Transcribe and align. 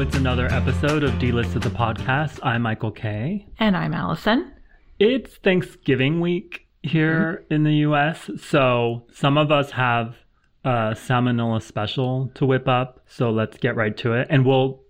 it's 0.00 0.16
another 0.16 0.46
episode 0.46 1.04
of 1.04 1.12
Dlisted 1.18 1.60
the 1.60 1.68
podcast. 1.68 2.40
I'm 2.42 2.62
Michael 2.62 2.90
K. 2.90 3.46
And 3.58 3.76
I'm 3.76 3.92
Allison. 3.92 4.50
It's 4.98 5.36
Thanksgiving 5.36 6.22
week 6.22 6.66
here 6.82 7.42
mm-hmm. 7.44 7.52
in 7.52 7.64
the 7.64 7.74
US, 7.86 8.30
so 8.38 9.04
some 9.12 9.36
of 9.36 9.52
us 9.52 9.72
have 9.72 10.16
a 10.64 10.96
salmonella 10.96 11.60
special 11.60 12.30
to 12.36 12.46
whip 12.46 12.66
up, 12.66 13.04
so 13.08 13.30
let's 13.30 13.58
get 13.58 13.76
right 13.76 13.94
to 13.98 14.14
it. 14.14 14.26
And 14.30 14.46
we'll 14.46 14.80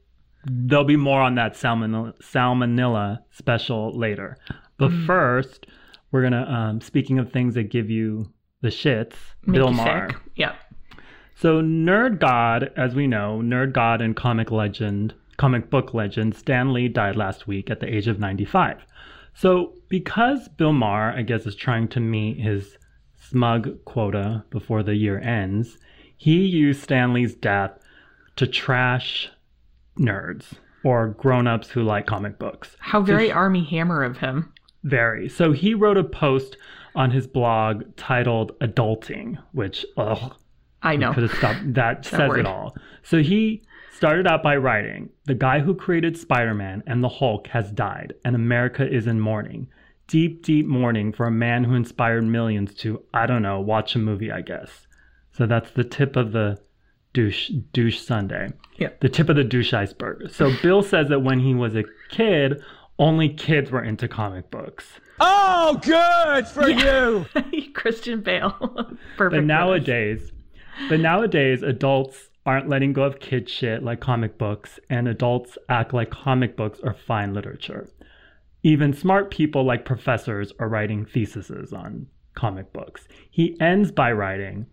there'll 0.45 0.85
be 0.85 0.95
more 0.95 1.21
on 1.21 1.35
that 1.35 1.55
salmonella, 1.55 2.15
salmonella 2.23 3.19
special 3.33 3.91
later. 3.99 4.37
But 4.79 4.93
mm. 4.93 5.07
first, 5.07 5.67
we're 6.13 6.23
gonna 6.23 6.45
um, 6.45 6.81
speaking 6.81 7.19
of 7.19 7.33
things 7.33 7.55
that 7.57 7.65
give 7.65 7.91
you 7.91 8.33
the 8.61 8.69
shits, 8.69 9.15
Make 9.45 9.57
Bill 9.57 9.73
Maher. 9.73 10.11
sick. 10.11 10.21
Yep. 10.37 10.55
So, 11.41 11.63
Nerd 11.63 12.19
God, 12.19 12.71
as 12.77 12.95
we 12.95 13.07
know, 13.07 13.41
Nerd 13.43 13.73
God 13.73 14.03
and 14.03 14.15
comic 14.15 14.51
legend, 14.51 15.15
comic 15.39 15.71
book 15.71 15.95
legend 15.95 16.37
Stan 16.37 16.75
Lee 16.75 16.87
died 16.87 17.17
last 17.17 17.47
week 17.47 17.71
at 17.71 17.81
the 17.81 17.87
age 17.87 18.09
of 18.09 18.19
95. 18.19 18.85
So, 19.33 19.73
because 19.89 20.49
Bill 20.49 20.75
Maher, 20.75 21.15
I 21.17 21.23
guess, 21.23 21.47
is 21.47 21.57
trying 21.57 21.89
to 21.89 22.01
meet 22.01 22.39
his 22.39 22.77
smug 23.19 23.83
quota 23.87 24.45
before 24.51 24.83
the 24.83 24.97
year 24.97 25.19
ends, 25.19 25.79
he 26.19 26.45
used 26.45 26.83
Stan 26.83 27.15
Lee's 27.15 27.35
death 27.35 27.71
to 28.37 28.47
trash 28.47 29.31
nerds 29.99 30.53
or 30.85 31.09
grown-ups 31.09 31.71
who 31.71 31.83
like 31.83 32.05
comic 32.05 32.39
books. 32.39 32.77
How 32.81 33.01
very 33.01 33.33
Armie 33.33 33.65
Hammer 33.65 34.03
of 34.03 34.19
him. 34.19 34.53
Very. 34.85 35.31
So 35.31 35.53
he 35.53 35.73
wrote 35.73 35.97
a 35.97 36.05
post 36.05 36.59
on 36.95 37.13
his 37.13 37.27
blog 37.27 37.97
titled 37.97 38.59
"Adulting," 38.59 39.39
which 39.53 39.87
ugh, 39.97 40.35
I 40.83 40.97
know. 40.97 41.13
could 41.13 41.25
have 41.25 41.37
stopped. 41.39 41.75
That 41.75 42.05
says 42.05 42.29
word. 42.29 42.41
it 42.41 42.47
all. 42.47 42.75
So 43.03 43.19
he 43.19 43.63
started 43.93 44.27
out 44.27 44.43
by 44.43 44.57
writing, 44.57 45.11
"The 45.25 45.35
guy 45.35 45.61
who 45.61 45.75
created 45.75 46.17
Spider-Man 46.17 46.83
and 46.87 47.03
the 47.05 47.09
Hulk 47.09 47.49
has 47.49 47.71
died, 47.71 48.15
and 48.25 48.35
America 48.35 48.87
is 48.89 49.07
in 49.07 49.21
mourning. 49.21 49.69
Deep, 50.07 50.45
deep 50.45 50.67
mourning 50.67 51.13
for 51.13 51.27
a 51.27 51.31
man 51.31 51.65
who 51.65 51.75
inspired 51.75 52.25
millions 52.25 52.75
to, 52.75 53.03
I 53.15 53.27
don't 53.27 53.43
know, 53.43 53.61
watch 53.61 53.95
a 53.95 53.99
movie. 53.99 54.33
I 54.33 54.41
guess." 54.41 54.87
So 55.33 55.47
that's 55.47 55.71
the 55.71 55.85
tip 55.85 56.17
of 56.17 56.33
the 56.33 56.59
douche 57.13 57.51
douche 57.73 58.01
Sunday. 58.01 58.53
Yeah. 58.77 58.89
The 59.01 59.09
tip 59.09 59.29
of 59.29 59.37
the 59.37 59.45
douche 59.45 59.73
iceberg. 59.75 60.31
So 60.31 60.53
Bill 60.63 60.83
says 60.83 61.09
that 61.09 61.21
when 61.21 61.41
he 61.41 61.55
was 61.55 61.75
a 61.77 61.85
kid, 62.11 62.63
only 62.99 63.29
kids 63.29 63.71
were 63.71 63.83
into 63.83 64.09
comic 64.09 64.51
books. 64.51 64.99
Oh, 65.21 65.79
good 65.83 66.47
for 66.49 66.69
you. 66.69 67.27
Christian 67.75 68.21
Bale. 68.23 68.51
Perfect. 68.59 68.99
But 69.17 69.17
for 69.17 69.31
this. 69.31 69.45
nowadays, 69.45 70.33
but 70.89 71.01
nowadays, 71.01 71.63
adults 71.63 72.31
aren't 72.47 72.69
letting 72.69 72.93
go 72.93 73.03
of 73.03 73.21
kid 73.21 73.49
shit 73.49 73.83
like 73.83 74.01
comic 74.01 74.39
books, 74.39 74.81
and 74.89 75.07
adults 75.07 75.59
act 75.69 75.93
like 75.93 76.11
comic 76.11 76.57
books 76.57 76.81
are 76.81 76.95
fine 76.95 77.35
literature. 77.35 77.89
Even 78.63 78.93
smart 78.93 79.31
people 79.31 79.65
like 79.65 79.85
professors 79.85 80.53
are 80.59 80.69
writing 80.69 81.05
theses 81.05 81.73
on 81.73 82.07
comic 82.35 82.73
books. 82.73 83.09
He 83.31 83.59
ends 83.61 83.91
by 83.91 84.13
writing, 84.13 84.67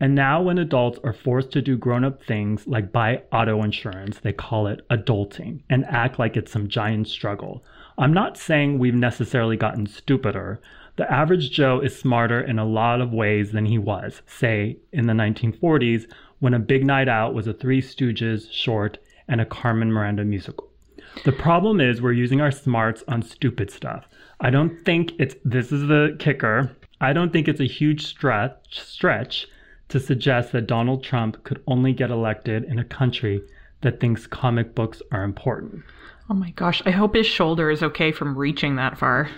and 0.00 0.14
now 0.14 0.40
when 0.42 0.58
adults 0.58 1.00
are 1.02 1.12
forced 1.12 1.50
to 1.52 1.62
do 1.62 1.76
grown 1.76 2.04
up 2.04 2.22
things 2.22 2.66
like 2.66 2.92
buy 2.92 3.22
auto 3.32 3.62
insurance, 3.62 4.20
they 4.20 4.32
call 4.32 4.68
it 4.68 4.86
adulting 4.90 5.62
and 5.68 5.84
act 5.86 6.18
like 6.18 6.36
it's 6.36 6.52
some 6.52 6.68
giant 6.68 7.08
struggle. 7.08 7.64
I'm 7.96 8.12
not 8.12 8.36
saying 8.36 8.78
we've 8.78 8.94
necessarily 8.94 9.56
gotten 9.56 9.86
stupider. 9.86 10.60
The 10.98 11.10
average 11.12 11.52
Joe 11.52 11.78
is 11.78 11.96
smarter 11.96 12.40
in 12.40 12.58
a 12.58 12.64
lot 12.64 13.00
of 13.00 13.12
ways 13.12 13.52
than 13.52 13.66
he 13.66 13.78
was, 13.78 14.20
say, 14.26 14.78
in 14.92 15.06
the 15.06 15.12
1940s 15.12 16.10
when 16.40 16.54
A 16.54 16.58
Big 16.58 16.84
Night 16.84 17.08
Out 17.08 17.34
was 17.34 17.46
a 17.46 17.52
Three 17.52 17.80
Stooges 17.80 18.50
short 18.50 18.98
and 19.28 19.40
a 19.40 19.44
Carmen 19.44 19.92
Miranda 19.92 20.24
musical. 20.24 20.68
The 21.24 21.30
problem 21.30 21.80
is 21.80 22.02
we're 22.02 22.10
using 22.10 22.40
our 22.40 22.50
smarts 22.50 23.04
on 23.06 23.22
stupid 23.22 23.70
stuff. 23.70 24.08
I 24.40 24.50
don't 24.50 24.84
think 24.84 25.12
it's 25.20 25.36
this 25.44 25.70
is 25.70 25.86
the 25.86 26.16
kicker. 26.18 26.76
I 27.00 27.12
don't 27.12 27.32
think 27.32 27.46
it's 27.46 27.60
a 27.60 27.64
huge 27.64 28.04
stretch 28.04 28.80
stretch 28.80 29.46
to 29.90 30.00
suggest 30.00 30.50
that 30.50 30.66
Donald 30.66 31.04
Trump 31.04 31.44
could 31.44 31.62
only 31.68 31.92
get 31.92 32.10
elected 32.10 32.64
in 32.64 32.80
a 32.80 32.84
country 32.84 33.40
that 33.82 34.00
thinks 34.00 34.26
comic 34.26 34.74
books 34.74 35.00
are 35.12 35.22
important. 35.22 35.84
Oh 36.30 36.34
my 36.34 36.50
gosh. 36.50 36.82
I 36.84 36.90
hope 36.90 37.14
his 37.14 37.26
shoulder 37.26 37.70
is 37.70 37.82
okay 37.82 38.12
from 38.12 38.36
reaching 38.36 38.76
that 38.76 38.98
far. 38.98 39.30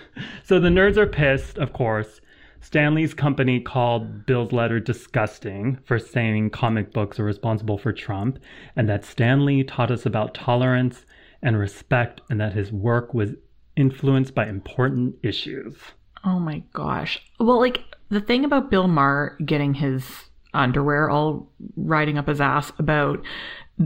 So 0.43 0.59
the 0.59 0.69
nerds 0.69 0.97
are 0.97 1.07
pissed, 1.07 1.59
of 1.59 1.73
course. 1.73 2.21
Stan 2.61 2.95
Lee's 2.95 3.15
company 3.15 3.61
called 3.61 4.27
Bill's 4.27 4.53
letter 4.53 4.81
disgusting 4.81 5.79
for 5.85 5.99
saying 5.99 6.51
comic 6.51 6.93
books 6.93 7.19
are 7.19 7.25
responsible 7.25 7.79
for 7.79 7.93
Trump, 7.93 8.39
and 8.77 8.89
that 8.89 9.05
Stan 9.05 9.47
Lee 9.47 9.65
taught 9.65 9.91
us 9.91 10.05
about 10.05 10.35
tolerance 10.35 11.07
and 11.43 11.59
respect, 11.59 12.21
and 12.29 12.39
that 12.39 12.53
his 12.53 12.71
work 12.71 13.15
was 13.15 13.31
influenced 13.77 14.35
by 14.35 14.47
important 14.47 15.15
issues. 15.23 15.75
Oh 16.23 16.39
my 16.39 16.63
gosh. 16.75 17.19
Well, 17.39 17.59
like 17.59 17.83
the 18.11 18.21
thing 18.21 18.45
about 18.45 18.71
Bill 18.71 18.89
Maher 18.89 19.39
getting 19.45 19.73
his 19.73 20.05
underwear 20.53 21.09
all 21.09 21.51
riding 21.77 22.19
up 22.19 22.29
his 22.29 22.43
ass 22.43 22.73
about, 22.79 23.25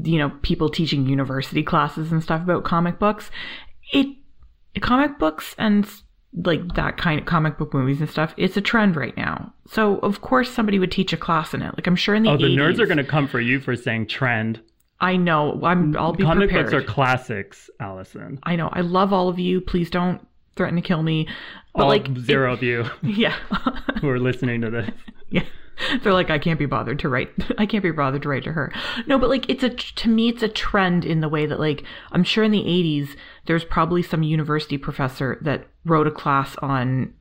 you 0.02 0.18
know, 0.18 0.30
people 0.42 0.68
teaching 0.68 1.06
university 1.06 1.62
classes 1.62 2.10
and 2.12 2.22
stuff 2.22 2.42
about 2.42 2.64
comic 2.64 2.98
books, 2.98 3.30
it, 3.92 4.08
comic 4.80 5.18
books 5.18 5.54
and 5.58 5.88
like 6.42 6.74
that 6.74 6.96
kind 6.96 7.20
of 7.20 7.26
comic 7.26 7.56
book 7.58 7.72
movies 7.72 8.00
and 8.00 8.10
stuff, 8.10 8.34
it's 8.36 8.56
a 8.56 8.60
trend 8.60 8.96
right 8.96 9.16
now. 9.16 9.52
So 9.68 9.98
of 9.98 10.20
course 10.20 10.50
somebody 10.50 10.78
would 10.80 10.90
teach 10.90 11.12
a 11.12 11.16
class 11.16 11.54
in 11.54 11.62
it. 11.62 11.74
Like 11.76 11.86
I'm 11.86 11.94
sure 11.96 12.14
in 12.14 12.24
the 12.24 12.30
Oh, 12.30 12.36
the 12.36 12.56
nerds 12.56 12.80
are 12.80 12.86
going 12.86 12.98
to 12.98 13.04
come 13.04 13.28
for 13.28 13.40
you 13.40 13.60
for 13.60 13.76
saying 13.76 14.08
trend. 14.08 14.60
I 15.00 15.16
know. 15.16 15.60
I'm. 15.62 15.96
I'll 15.96 16.12
be 16.12 16.22
Comic 16.24 16.48
prepared. 16.48 16.70
books 16.70 16.74
are 16.74 16.86
classics, 16.86 17.68
Allison. 17.80 18.38
I 18.44 18.56
know. 18.56 18.68
I 18.72 18.80
love 18.80 19.12
all 19.12 19.28
of 19.28 19.38
you. 19.38 19.60
Please 19.60 19.90
don't 19.90 20.26
threaten 20.56 20.76
to 20.76 20.82
kill 20.82 21.02
me. 21.02 21.28
But 21.74 21.82
All 21.82 21.88
like 21.88 22.08
zero 22.18 22.52
of 22.54 22.62
you 22.62 22.84
yeah. 23.02 23.36
who 24.00 24.08
are 24.08 24.20
listening 24.20 24.60
to 24.62 24.70
this. 24.70 24.90
yeah. 25.30 25.42
They're 26.02 26.12
like, 26.12 26.30
I 26.30 26.38
can't 26.38 26.58
be 26.58 26.66
bothered 26.66 26.98
to 27.00 27.08
write. 27.08 27.30
I 27.58 27.66
can't 27.66 27.82
be 27.82 27.90
bothered 27.90 28.22
to 28.22 28.28
write 28.28 28.44
to 28.44 28.52
her. 28.52 28.72
No, 29.06 29.18
but 29.18 29.28
like, 29.28 29.48
it's 29.48 29.62
a 29.62 29.70
to 29.70 30.08
me, 30.08 30.28
it's 30.28 30.42
a 30.42 30.48
trend 30.48 31.04
in 31.04 31.20
the 31.20 31.28
way 31.28 31.46
that 31.46 31.60
like 31.60 31.84
I'm 32.12 32.24
sure 32.24 32.44
in 32.44 32.52
the 32.52 32.64
'80s 32.64 33.16
there's 33.46 33.64
probably 33.64 34.02
some 34.02 34.22
university 34.22 34.78
professor 34.78 35.38
that 35.42 35.66
wrote 35.84 36.06
a 36.06 36.10
class 36.10 36.56
on 36.56 37.12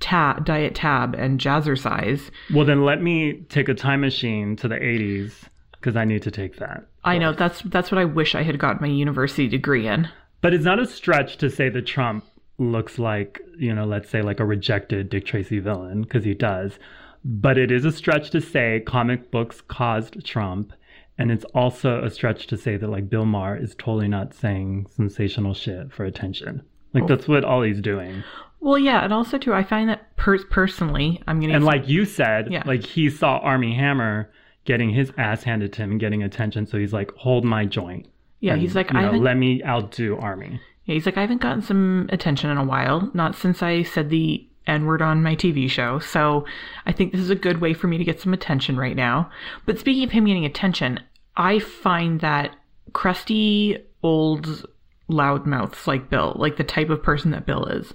tab, 0.00 0.44
diet 0.44 0.74
tab, 0.74 1.14
and 1.14 1.40
jazzercise. 1.40 2.30
Well, 2.52 2.64
then 2.64 2.84
let 2.84 3.00
me 3.00 3.44
take 3.48 3.68
a 3.68 3.74
time 3.74 4.02
machine 4.02 4.56
to 4.56 4.68
the 4.68 4.76
80s 4.76 5.32
because 5.72 5.96
I 5.96 6.04
need 6.04 6.22
to 6.22 6.30
take 6.30 6.56
that. 6.56 6.86
I 7.04 7.18
know 7.18 7.32
that's 7.32 7.62
that's 7.62 7.90
what 7.90 7.98
I 7.98 8.04
wish 8.04 8.34
I 8.34 8.42
had 8.42 8.58
got 8.58 8.80
my 8.80 8.86
university 8.86 9.48
degree 9.48 9.86
in. 9.86 10.08
But 10.40 10.54
it's 10.54 10.64
not 10.64 10.78
a 10.78 10.86
stretch 10.86 11.38
to 11.38 11.50
say 11.50 11.68
that 11.70 11.86
Trump 11.86 12.24
looks 12.58 12.98
like, 12.98 13.40
you 13.58 13.74
know, 13.74 13.84
let's 13.84 14.10
say 14.10 14.22
like 14.22 14.40
a 14.40 14.44
rejected 14.44 15.08
Dick 15.08 15.26
Tracy 15.26 15.58
villain, 15.58 16.02
because 16.02 16.24
he 16.24 16.34
does. 16.34 16.78
But 17.24 17.56
it 17.58 17.70
is 17.72 17.84
a 17.84 17.92
stretch 17.92 18.30
to 18.30 18.40
say 18.40 18.82
comic 18.86 19.30
books 19.30 19.60
caused 19.60 20.24
Trump. 20.26 20.72
And 21.16 21.30
it's 21.30 21.44
also 21.54 22.02
a 22.02 22.10
stretch 22.10 22.48
to 22.48 22.56
say 22.58 22.76
that 22.76 22.88
like 22.90 23.08
Bill 23.08 23.24
Maher 23.24 23.56
is 23.56 23.74
totally 23.76 24.08
not 24.08 24.34
saying 24.34 24.86
sensational 24.94 25.54
shit 25.54 25.92
for 25.92 26.04
attention. 26.04 26.62
Like 26.92 27.06
that's 27.06 27.26
what 27.28 27.44
all 27.44 27.62
he's 27.62 27.80
doing. 27.80 28.22
Well, 28.60 28.78
yeah, 28.78 29.04
and 29.04 29.12
also 29.12 29.36
too, 29.38 29.52
I 29.54 29.62
find 29.62 29.88
that 29.90 30.16
per- 30.16 30.44
personally, 30.46 31.22
I'm 31.26 31.38
gonna 31.40 31.54
And 31.54 31.64
like 31.64 31.88
you 31.88 32.04
said, 32.04 32.50
Yeah. 32.50 32.62
like 32.66 32.84
he 32.84 33.10
saw 33.10 33.38
Armie 33.38 33.74
Hammer 33.74 34.30
getting 34.64 34.90
his 34.90 35.12
ass 35.18 35.42
handed 35.44 35.72
to 35.74 35.82
him 35.82 35.92
and 35.92 36.00
getting 36.00 36.22
attention. 36.22 36.66
So 36.66 36.78
he's 36.78 36.92
like, 36.92 37.12
hold 37.12 37.44
my 37.44 37.64
joint. 37.64 38.06
yeah, 38.40 38.56
he's 38.56 38.74
like, 38.74 38.90
You 38.92 38.98
I 38.98 39.02
know, 39.02 39.06
haven't 39.08 39.22
let 39.24 39.36
me 39.36 39.62
outdo 39.64 40.16
Armie. 40.18 40.60
Yeah, 40.84 40.94
he's 40.94 41.06
like, 41.06 41.16
I 41.16 41.20
haven't 41.22 41.40
gotten 41.40 41.62
some 41.62 42.08
attention 42.12 42.50
in 42.50 42.56
a 42.58 42.64
while, 42.64 43.10
not 43.14 43.34
since 43.36 43.62
I 43.62 43.82
said 43.82 44.10
the 44.10 44.46
N 44.66 44.86
word 44.86 45.02
on 45.02 45.22
my 45.22 45.36
TV 45.36 45.68
show. 45.68 45.98
So 45.98 46.44
I 46.86 46.92
think 46.92 47.12
this 47.12 47.20
is 47.20 47.30
a 47.30 47.34
good 47.34 47.60
way 47.60 47.74
for 47.74 47.86
me 47.86 47.98
to 47.98 48.04
get 48.04 48.20
some 48.20 48.32
attention 48.32 48.76
right 48.76 48.96
now. 48.96 49.30
But 49.66 49.78
speaking 49.78 50.04
of 50.04 50.10
him 50.10 50.26
getting 50.26 50.44
attention, 50.44 51.00
I 51.36 51.58
find 51.58 52.20
that 52.20 52.56
crusty 52.92 53.78
old 54.02 54.66
loudmouths 55.10 55.86
like 55.86 56.08
Bill, 56.08 56.34
like 56.36 56.56
the 56.56 56.64
type 56.64 56.90
of 56.90 57.02
person 57.02 57.30
that 57.32 57.46
Bill 57.46 57.66
is, 57.66 57.92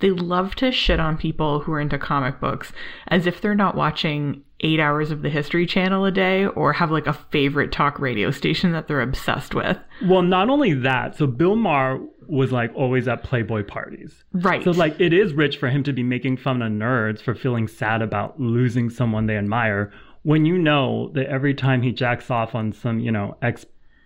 they 0.00 0.10
love 0.10 0.54
to 0.56 0.72
shit 0.72 1.00
on 1.00 1.16
people 1.16 1.60
who 1.60 1.72
are 1.72 1.80
into 1.80 1.98
comic 1.98 2.40
books 2.40 2.72
as 3.08 3.26
if 3.26 3.40
they're 3.40 3.54
not 3.54 3.76
watching 3.76 4.42
eight 4.60 4.80
hours 4.80 5.10
of 5.10 5.22
the 5.22 5.30
History 5.30 5.66
Channel 5.66 6.04
a 6.04 6.10
day 6.10 6.46
or 6.46 6.72
have 6.72 6.90
like 6.90 7.06
a 7.06 7.12
favorite 7.30 7.72
talk 7.72 7.98
radio 7.98 8.30
station 8.30 8.72
that 8.72 8.88
they're 8.88 9.00
obsessed 9.00 9.54
with. 9.54 9.78
Well, 10.04 10.22
not 10.22 10.50
only 10.50 10.74
that, 10.74 11.16
so 11.16 11.26
Bill 11.26 11.56
Maher 11.56 12.00
was 12.30 12.52
like 12.52 12.70
always 12.74 13.08
at 13.08 13.22
Playboy 13.22 13.64
parties. 13.64 14.24
Right. 14.32 14.62
So 14.62 14.70
like 14.70 15.00
it 15.00 15.12
is 15.12 15.34
rich 15.34 15.58
for 15.58 15.68
him 15.68 15.82
to 15.84 15.92
be 15.92 16.02
making 16.02 16.36
fun 16.38 16.62
of 16.62 16.70
nerds 16.72 17.20
for 17.20 17.34
feeling 17.34 17.68
sad 17.68 18.02
about 18.02 18.40
losing 18.40 18.90
someone 18.90 19.26
they 19.26 19.36
admire 19.36 19.92
when 20.22 20.44
you 20.44 20.58
know 20.58 21.10
that 21.14 21.26
every 21.26 21.54
time 21.54 21.82
he 21.82 21.92
jacks 21.92 22.30
off 22.30 22.54
on 22.54 22.72
some, 22.72 23.00
you 23.00 23.10
know, 23.12 23.36
ex 23.42 23.64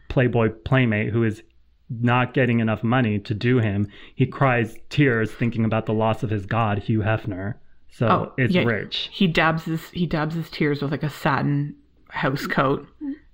Playboy 0.08 0.50
playmate 0.64 1.12
who 1.12 1.24
is 1.24 1.42
not 1.90 2.34
getting 2.34 2.60
enough 2.60 2.84
money 2.84 3.18
to 3.18 3.34
do 3.34 3.58
him, 3.58 3.88
he 4.14 4.26
cries 4.26 4.76
tears 4.88 5.32
thinking 5.32 5.64
about 5.64 5.86
the 5.86 5.92
loss 5.92 6.22
of 6.22 6.30
his 6.30 6.46
god, 6.46 6.78
Hugh 6.78 7.00
Hefner. 7.00 7.54
So 7.90 8.06
Oh, 8.08 8.32
it's 8.38 8.54
yeah. 8.54 8.62
rich. 8.62 9.10
He 9.12 9.26
dabs 9.26 9.64
his 9.64 9.90
he 9.90 10.06
dabs 10.06 10.34
his 10.34 10.50
tears 10.50 10.82
with 10.82 10.90
like 10.90 11.02
a 11.02 11.10
satin 11.10 11.74
house 12.10 12.46
coat. 12.46 12.86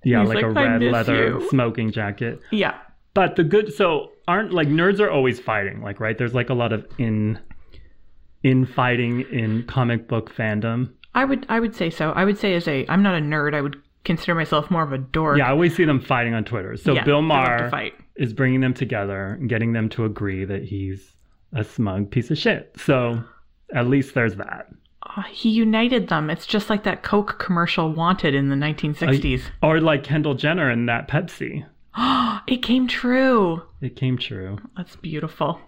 Yeah, 0.03 0.23
like, 0.23 0.35
like, 0.35 0.43
a 0.43 0.49
red 0.49 0.81
leather 0.81 1.27
you." 1.39 1.47
smoking 1.49 1.91
jacket. 1.91 2.41
Yeah. 2.51 2.77
But 3.13 3.35
the 3.35 3.43
good 3.43 3.73
so 3.73 4.10
aren't 4.27 4.53
like 4.53 4.67
nerds 4.67 4.99
are 4.99 5.09
always 5.09 5.39
fighting, 5.39 5.81
like 5.81 5.99
right? 5.99 6.17
There's 6.17 6.33
like 6.33 6.49
a 6.49 6.53
lot 6.53 6.73
of 6.73 6.85
in 6.97 7.39
infighting 8.43 9.21
in 9.31 9.63
comic 9.67 10.07
book 10.07 10.33
fandom. 10.33 10.93
I 11.13 11.25
would 11.25 11.45
I 11.49 11.59
would 11.59 11.75
say 11.75 11.89
so. 11.89 12.11
I 12.11 12.25
would 12.25 12.37
say 12.37 12.53
as 12.53 12.67
a 12.67 12.85
I'm 12.87 13.03
not 13.03 13.15
a 13.15 13.21
nerd. 13.21 13.53
I 13.53 13.61
would 13.61 13.81
consider 14.03 14.35
myself 14.35 14.71
more 14.71 14.83
of 14.83 14.93
a 14.93 14.97
dork. 14.97 15.37
Yeah, 15.37 15.47
I 15.47 15.51
always 15.51 15.75
see 15.75 15.85
them 15.85 15.99
fighting 15.99 16.33
on 16.33 16.43
Twitter. 16.43 16.75
So 16.77 16.93
Yeah, 16.93 17.03
Bill 17.03 17.21
Maher 17.21 17.71
is 18.15 18.33
bringing 18.33 18.61
them 18.61 18.73
together 18.73 19.37
and 19.39 19.49
getting 19.49 19.73
them 19.73 19.89
to 19.89 20.05
agree 20.05 20.45
that 20.45 20.63
he's 20.63 21.13
a 21.53 21.63
smug 21.63 22.11
piece 22.11 22.31
of 22.31 22.37
shit. 22.37 22.75
So 22.77 23.23
at 23.73 23.87
least 23.87 24.13
there's 24.13 24.35
that. 24.35 24.67
Oh, 25.17 25.23
he 25.29 25.49
united 25.49 26.07
them. 26.07 26.29
It's 26.29 26.45
just 26.45 26.69
like 26.69 26.83
that 26.83 27.03
Coke 27.03 27.39
commercial 27.39 27.91
Wanted 27.91 28.35
in 28.35 28.49
the 28.49 28.55
uh, 28.55 28.69
1960s. 28.69 29.43
Or 29.61 29.81
like 29.81 30.03
Kendall 30.03 30.35
Jenner 30.35 30.69
and 30.69 30.87
that 30.87 31.07
Pepsi. 31.07 31.65
it 32.47 32.63
came 32.63 32.87
true. 32.87 33.63
It 33.81 33.95
came 33.95 34.17
true. 34.17 34.57
That's 34.77 34.95
beautiful. 34.95 35.59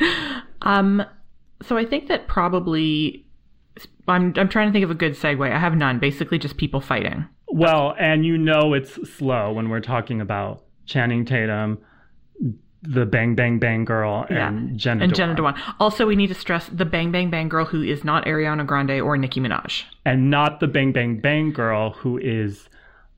um, 0.62 1.04
so 1.62 1.76
I 1.76 1.84
think 1.84 2.08
that 2.08 2.26
probably 2.26 3.26
I'm 4.08 4.32
I'm 4.36 4.48
trying 4.48 4.68
to 4.68 4.72
think 4.72 4.84
of 4.84 4.90
a 4.90 4.94
good 4.94 5.12
segue. 5.12 5.50
I 5.50 5.58
have 5.58 5.76
none. 5.76 5.98
Basically, 5.98 6.38
just 6.38 6.56
people 6.56 6.80
fighting. 6.80 7.26
Well, 7.48 7.94
and 7.98 8.24
you 8.24 8.36
know 8.36 8.74
it's 8.74 8.94
slow 9.16 9.52
when 9.52 9.68
we're 9.68 9.80
talking 9.80 10.20
about 10.20 10.64
Channing 10.86 11.24
Tatum, 11.24 11.78
the 12.82 13.06
Bang 13.06 13.34
Bang 13.34 13.58
Bang 13.58 13.84
Girl, 13.84 14.26
and 14.28 14.78
Jenna 14.78 15.04
and. 15.04 15.14
Jenna 15.14 15.34
Dewan. 15.34 15.54
Also, 15.80 16.06
we 16.06 16.16
need 16.16 16.28
to 16.28 16.34
stress 16.34 16.68
the 16.68 16.84
Bang 16.84 17.12
Bang 17.12 17.30
Bang 17.30 17.48
girl 17.48 17.64
who 17.64 17.82
is 17.82 18.04
not 18.04 18.24
Ariana 18.26 18.66
Grande 18.66 19.00
or 19.00 19.16
Nicki 19.16 19.40
Minaj. 19.40 19.84
and 20.04 20.30
not 20.30 20.60
the 20.60 20.66
Bang 20.66 20.92
Bang 20.92 21.20
Bang 21.20 21.52
Girl 21.52 21.90
who 21.90 22.18
is 22.18 22.68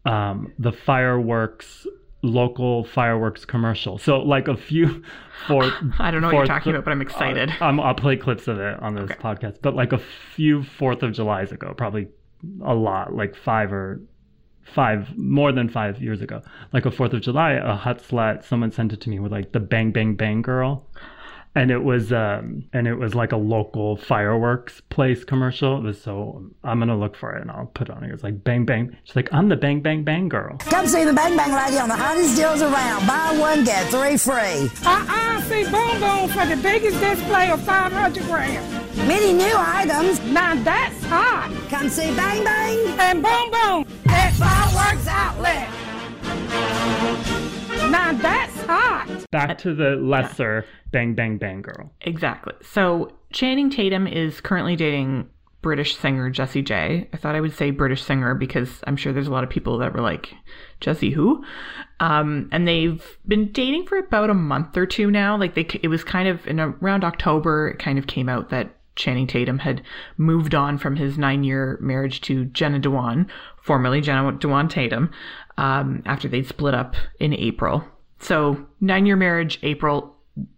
um, 0.05 0.52
the 0.58 0.73
fireworks 0.73 1.87
local 2.26 2.84
fireworks 2.84 3.44
commercial. 3.44 3.99
So 3.99 4.19
like 4.19 4.49
a 4.49 4.56
few 4.56 5.02
for 5.46 5.70
I 5.99 6.11
don't 6.11 6.20
know 6.20 6.28
what 6.28 6.34
you're 6.34 6.46
talking 6.46 6.73
about, 6.73 6.84
but 6.84 6.90
I'm 6.90 7.02
excited. 7.02 7.50
Uh, 7.61 7.67
um, 7.67 7.81
I'll 7.81 7.94
play 7.94 8.17
clips 8.17 8.49
of 8.49 8.58
it 8.58 8.81
on 8.82 8.94
this 8.94 9.11
podcast. 9.12 9.58
But 9.62 9.75
like 9.75 9.93
a 9.93 10.00
few 10.34 10.62
Fourth 10.62 11.02
of 11.02 11.12
July's 11.12 11.52
ago, 11.52 11.75
probably 11.76 12.08
a 12.64 12.75
lot, 12.75 13.14
like 13.14 13.34
five 13.37 13.73
or 13.73 14.00
five, 14.62 15.17
more 15.17 15.52
than 15.52 15.69
five 15.69 16.02
years 16.02 16.20
ago, 16.20 16.43
like 16.73 16.87
a 16.87 16.90
Fourth 16.90 17.12
of 17.12 17.20
July, 17.20 17.52
a 17.52 17.75
hot 17.75 17.99
slut. 17.99 18.44
Someone 18.44 18.73
sent 18.73 18.93
it 18.93 19.00
to 19.02 19.11
me 19.11 19.19
with 19.19 19.32
like 19.32 19.52
the 19.52 19.61
Bang 19.61 19.93
Bang 19.93 20.14
Bang 20.14 20.43
Girl, 20.43 20.87
and 21.56 21.70
it 21.70 21.82
was 21.82 22.12
um 22.12 22.62
and 22.75 22.87
it 22.87 22.94
was 22.94 23.14
like 23.14 23.32
a 23.32 23.37
local 23.37 23.97
fireworks 23.97 24.82
place 24.91 25.25
commercial. 25.25 25.79
It 25.79 25.82
was 25.82 26.00
so 26.00 26.44
I'm 26.62 26.79
gonna 26.79 26.97
look 26.97 27.17
for 27.17 27.35
it 27.35 27.41
and 27.41 27.50
I'll 27.50 27.67
put 27.75 27.88
it 27.88 27.97
on 27.97 28.05
here. 28.05 28.12
It's 28.12 28.23
like 28.23 28.44
Bang 28.44 28.67
Bang. 28.67 28.97
She's 29.05 29.17
like 29.17 29.32
I'm 29.32 29.49
the 29.49 29.56
Bang 29.56 29.81
Bang 29.81 30.05
Bang 30.05 30.29
Girl. 30.29 30.58
Come 30.58 30.87
see 30.87 31.05
the 31.05 31.14
Bang 31.14 31.35
Bang 31.37 31.53
Lady 31.53 31.79
on 31.79 31.88
the 31.88 31.97
hottest 31.97 32.37
deals 32.37 32.61
around. 32.61 33.06
Buy 33.06 33.37
one, 33.41 33.64
get 33.64 33.88
three 33.88 34.19
free. 34.19 34.70
Uh-uh, 34.85 35.41
see 35.43 35.64
Boom 35.64 35.99
Boom 35.99 36.29
for 36.29 36.44
the 36.44 36.61
biggest 36.62 37.00
display 37.00 37.50
of 37.50 37.61
500 37.62 38.23
grams. 38.25 38.97
Many 39.09 39.32
new 39.32 39.55
items. 39.56 40.20
Now 40.25 40.55
that's 40.62 41.02
hot. 41.05 41.50
Come 41.70 41.88
see 41.88 42.14
Bang 42.14 42.44
Bang. 42.44 42.79
And 43.00 43.23
Boom 43.23 43.50
Boom, 43.50 43.87
that 44.05 44.35
fireworks 44.35 45.06
outlet. 45.09 45.86
Now 47.91 48.12
that's 48.12 48.62
hot. 48.62 49.25
Back 49.31 49.59
to 49.59 49.75
the 49.75 49.97
lesser 49.97 50.65
Bang 50.93 51.15
Bang 51.15 51.38
Bang 51.38 51.62
Girl. 51.62 51.91
Exactly. 52.03 52.55
So 52.62 53.12
Channing 53.33 53.71
Tatum 53.71 54.06
is 54.06 54.41
currently 54.41 54.77
dating 54.77 55.29
British 55.62 55.97
singer 55.97 56.31
Jessie 56.31 56.62
J. 56.62 57.09
I 57.12 57.17
thought 57.17 57.35
I 57.35 57.41
would 57.41 57.53
say 57.53 57.71
British 57.71 58.03
singer 58.03 58.35
because 58.35 58.81
I'm 58.87 58.97
sure 58.97 59.12
there's 59.12 59.27
a 59.27 59.33
lot 59.33 59.44
of 59.44 59.50
people 59.50 59.79
that 59.79 59.93
were 59.93 60.00
like, 60.00 60.33
Jessie 60.81 61.11
who? 61.11 61.44
Um, 61.99 62.49
and 62.53 62.69
they've 62.69 63.19
been 63.27 63.50
dating 63.50 63.87
for 63.87 63.99
about 63.99 64.31
a 64.31 64.35
month 64.35 64.77
or 64.77 64.87
two 64.87 65.11
now. 65.11 65.37
Like 65.37 65.55
they, 65.55 65.67
it 65.83 65.88
was 65.88 66.05
kind 66.05 66.29
of 66.29 66.47
in 66.47 66.61
around 66.61 67.03
October, 67.03 67.69
it 67.69 67.79
kind 67.79 67.99
of 67.99 68.06
came 68.06 68.29
out 68.29 68.50
that 68.50 68.77
Channing 68.94 69.27
Tatum 69.27 69.59
had 69.59 69.83
moved 70.17 70.55
on 70.55 70.79
from 70.79 70.97
his 70.97 71.19
nine 71.19 71.44
year 71.44 71.79
marriage 71.81 72.21
to 72.23 72.47
Jenna 72.47 72.79
Dewan, 72.79 73.29
formerly 73.61 74.00
Jenna 74.00 74.33
Dewan 74.38 74.69
Tatum, 74.69 75.11
um, 75.58 76.03
after 76.06 76.29
they'd 76.29 76.47
split 76.47 76.75
up 76.75 76.94
in 77.20 77.32
April. 77.35 77.85
So 78.19 78.67
nine 78.81 79.06
year 79.06 79.17
marriage, 79.17 79.58
April, 79.62 80.17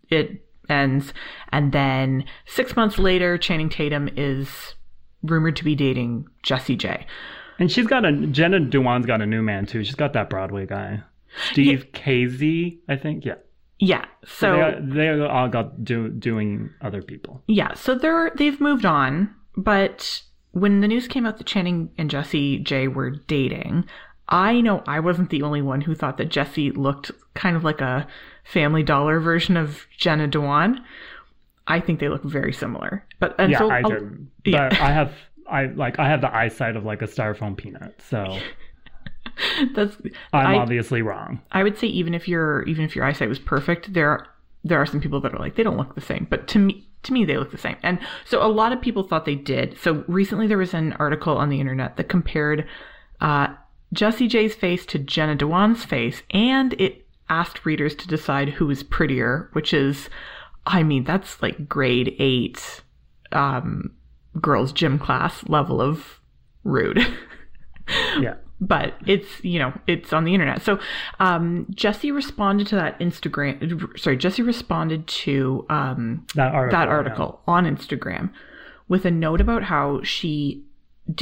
it 0.09 0.45
ends. 0.69 1.13
And 1.51 1.73
then 1.73 2.25
six 2.47 2.77
months 2.77 2.99
later, 2.99 3.39
Channing 3.39 3.69
Tatum 3.69 4.09
is 4.17 4.75
rumored 5.23 5.57
to 5.57 5.65
be 5.65 5.75
dating 5.75 6.27
Jessie 6.43 6.77
J. 6.77 7.07
And 7.59 7.71
she's 7.71 7.87
got 7.87 8.05
a 8.05 8.13
Jenna 8.13 8.61
Dewan's 8.61 9.07
got 9.07 9.21
a 9.21 9.27
new 9.27 9.43
man 9.43 9.67
too. 9.67 9.83
She's 9.83 9.97
got 9.97 10.13
that 10.13 10.31
Broadway 10.31 10.67
guy, 10.67 11.03
Steve 11.51 11.87
Kazee, 11.93 12.79
I 12.89 12.97
think. 12.97 13.25
Yeah. 13.25 13.35
Yeah. 13.81 14.05
So 14.25 14.77
they, 14.81 14.97
they 14.97 15.21
all 15.21 15.49
got 15.49 15.85
do, 15.85 16.09
doing 16.09 16.71
other 16.81 17.03
people. 17.03 17.43
Yeah, 17.47 17.75
so 17.75 17.95
they're 17.95 18.31
they've 18.37 18.61
moved 18.61 18.85
on, 18.85 19.35
but 19.57 20.23
when 20.53 20.81
the 20.81 20.89
news 20.89 21.07
came 21.09 21.27
out 21.27 21.39
that 21.39 21.47
Channing 21.47 21.91
and 21.99 22.11
Jessie 22.11 22.59
J 22.59 22.89
were 22.89 23.11
dating, 23.11 23.85
I 24.29 24.61
know 24.61 24.83
I 24.87 25.01
wasn't 25.01 25.31
the 25.31 25.43
only 25.43 25.63
one 25.63 25.81
who 25.81 25.95
thought 25.95 26.19
that 26.19 26.29
Jessie 26.29 26.71
looked 26.71 27.11
kind 27.35 27.57
of 27.57 27.65
like 27.65 27.81
a 27.81 28.07
Family 28.45 28.83
Dollar 28.83 29.21
version 29.21 29.57
of 29.57 29.87
Jenna 29.97 30.27
Dewan. 30.27 30.85
I 31.67 31.81
think 31.81 32.01
they 32.01 32.09
look 32.09 32.25
very 32.25 32.53
similar, 32.53 33.07
but 33.21 33.35
and 33.39 33.53
yeah, 33.53 33.59
so 33.59 33.71
I 33.71 33.83
didn't. 33.83 34.31
But 34.45 34.53
yeah. 34.53 34.69
I 34.81 34.91
have 34.93 35.13
I 35.49 35.67
like 35.67 35.99
I 35.99 36.09
have 36.09 36.21
the 36.21 36.35
eyesight 36.35 36.77
of 36.77 36.85
like 36.85 37.03
a 37.03 37.07
styrofoam 37.07 37.57
peanut, 37.57 38.01
so 38.09 38.39
that's 39.75 39.97
I'm 40.33 40.47
I, 40.47 40.57
obviously 40.57 41.03
wrong. 41.03 41.41
I 41.53 41.63
would 41.63 41.79
say 41.79 41.87
even 41.89 42.15
if 42.15 42.29
your 42.29 42.63
even 42.63 42.85
if 42.85 42.97
your 42.97 43.05
eyesight 43.05 43.29
was 43.29 43.39
perfect, 43.39 43.93
there 43.93 44.27
there 44.65 44.79
are 44.79 44.87
some 44.87 45.01
people 45.01 45.21
that 45.21 45.35
are 45.35 45.39
like 45.39 45.57
they 45.57 45.63
don't 45.63 45.77
look 45.77 45.95
the 45.95 46.01
same, 46.01 46.27
but 46.29 46.49
to 46.49 46.59
me 46.59 46.89
to 47.03 47.13
me 47.13 47.25
they 47.25 47.37
look 47.37 47.51
the 47.51 47.59
same. 47.59 47.77
And 47.83 47.99
so 48.25 48.43
a 48.43 48.49
lot 48.49 48.73
of 48.73 48.81
people 48.81 49.03
thought 49.03 49.25
they 49.25 49.35
did. 49.35 49.79
So 49.79 50.05
recently 50.09 50.47
there 50.47 50.59
was 50.59 50.75
an 50.75 50.95
article 50.95 51.37
on 51.37 51.49
the 51.49 51.61
internet 51.61 51.97
that 51.97 52.09
compared 52.09 52.67
uh, 53.21 53.49
Jessie 53.93 54.29
J's 54.29 54.55
face 54.55 54.85
to 54.87 54.99
Jenna 54.99 55.35
Dewan's 55.35 55.85
face, 55.85 56.23
and 56.31 56.75
it 56.75 57.07
asked 57.29 57.65
readers 57.67 57.95
to 57.97 58.09
decide 58.09 58.51
who 58.51 58.67
was 58.67 58.83
prettier, 58.83 59.49
which 59.53 59.73
is, 59.75 60.09
I 60.67 60.83
mean, 60.83 61.05
that's 61.05 61.41
like 61.43 61.69
grade 61.69 62.15
eight 62.19 62.83
um, 63.33 63.93
girls' 64.41 64.73
gym 64.73 64.99
class 64.99 65.47
level 65.49 65.81
of 65.81 66.21
rude. 66.65 66.99
Yeah. 68.21 68.35
but 68.61 68.97
it's 69.07 69.43
you 69.43 69.59
know 69.59 69.73
it's 69.87 70.13
on 70.13 70.25
the 70.25 70.35
internet 70.35 70.61
so 70.61 70.79
um 71.21 71.65
jessie 71.75 72.11
responded 72.13 72.67
to 72.67 72.75
that 72.75 72.99
instagram 73.01 73.99
sorry 73.99 74.19
jessie 74.19 74.43
responded 74.43 75.07
to 75.07 75.65
um 75.71 76.27
That 76.35 76.53
article. 76.53 76.79
that 76.79 76.89
article 76.89 77.41
on 77.47 77.65
instagram 77.65 78.31
with 78.87 79.07
a 79.07 79.11
note 79.11 79.41
about 79.41 79.63
how 79.63 80.03
she 80.03 80.67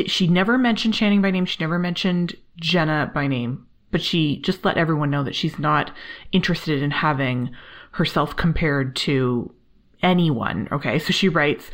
she 0.07 0.26
never 0.26 0.59
mentioned 0.59 0.95
channing 0.95 1.23
by 1.23 1.31
name 1.31 1.47
she 1.47 1.62
never 1.62 1.78
mentioned 1.78 2.35
jenna 2.61 3.11
by 3.14 3.26
name 3.26 3.66
but 3.90 4.02
she 4.02 4.38
just 4.38 4.64
let 4.64 4.76
everyone 4.76 5.11
know 5.11 5.23
that 5.23 5.35
she's 5.35 5.59
not 5.59 5.90
interested 6.33 6.83
in 6.83 6.90
having 6.90 7.50
herself 7.93 8.37
compared 8.37 8.95
to 8.95 9.52
anyone. 10.02 10.69
Okay, 10.71 10.99
so 10.99 11.12
she 11.12 11.28
writes, 11.28 11.71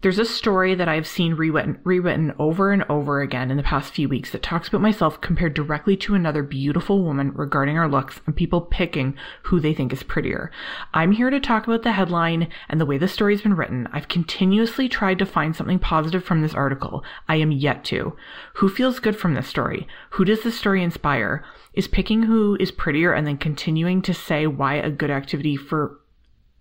there's 0.00 0.18
a 0.18 0.24
story 0.24 0.76
that 0.76 0.88
I've 0.88 1.06
seen 1.06 1.34
rewritten, 1.34 1.80
rewritten 1.82 2.32
over 2.38 2.72
and 2.72 2.84
over 2.88 3.20
again 3.20 3.50
in 3.50 3.56
the 3.56 3.64
past 3.64 3.92
few 3.92 4.08
weeks 4.08 4.30
that 4.30 4.44
talks 4.44 4.68
about 4.68 4.80
myself 4.80 5.20
compared 5.20 5.54
directly 5.54 5.96
to 5.98 6.14
another 6.14 6.44
beautiful 6.44 7.02
woman 7.02 7.32
regarding 7.34 7.76
our 7.76 7.88
looks 7.88 8.20
and 8.24 8.36
people 8.36 8.60
picking 8.60 9.16
who 9.42 9.58
they 9.58 9.74
think 9.74 9.92
is 9.92 10.04
prettier. 10.04 10.52
I'm 10.94 11.10
here 11.12 11.30
to 11.30 11.40
talk 11.40 11.66
about 11.66 11.82
the 11.82 11.92
headline 11.92 12.48
and 12.68 12.80
the 12.80 12.86
way 12.86 12.96
the 12.96 13.08
story's 13.08 13.42
been 13.42 13.56
written. 13.56 13.88
I've 13.92 14.06
continuously 14.06 14.88
tried 14.88 15.18
to 15.18 15.26
find 15.26 15.56
something 15.56 15.80
positive 15.80 16.22
from 16.22 16.42
this 16.42 16.54
article. 16.54 17.02
I 17.28 17.36
am 17.36 17.50
yet 17.50 17.84
to. 17.86 18.16
Who 18.54 18.68
feels 18.68 19.00
good 19.00 19.16
from 19.16 19.34
this 19.34 19.48
story? 19.48 19.88
Who 20.10 20.24
does 20.24 20.44
this 20.44 20.56
story 20.56 20.84
inspire? 20.84 21.44
Is 21.72 21.88
picking 21.88 22.22
who 22.22 22.56
is 22.60 22.70
prettier 22.70 23.12
and 23.12 23.26
then 23.26 23.36
continuing 23.36 24.02
to 24.02 24.14
say 24.14 24.46
why 24.46 24.74
a 24.74 24.90
good 24.90 25.10
activity 25.10 25.56
for 25.56 25.98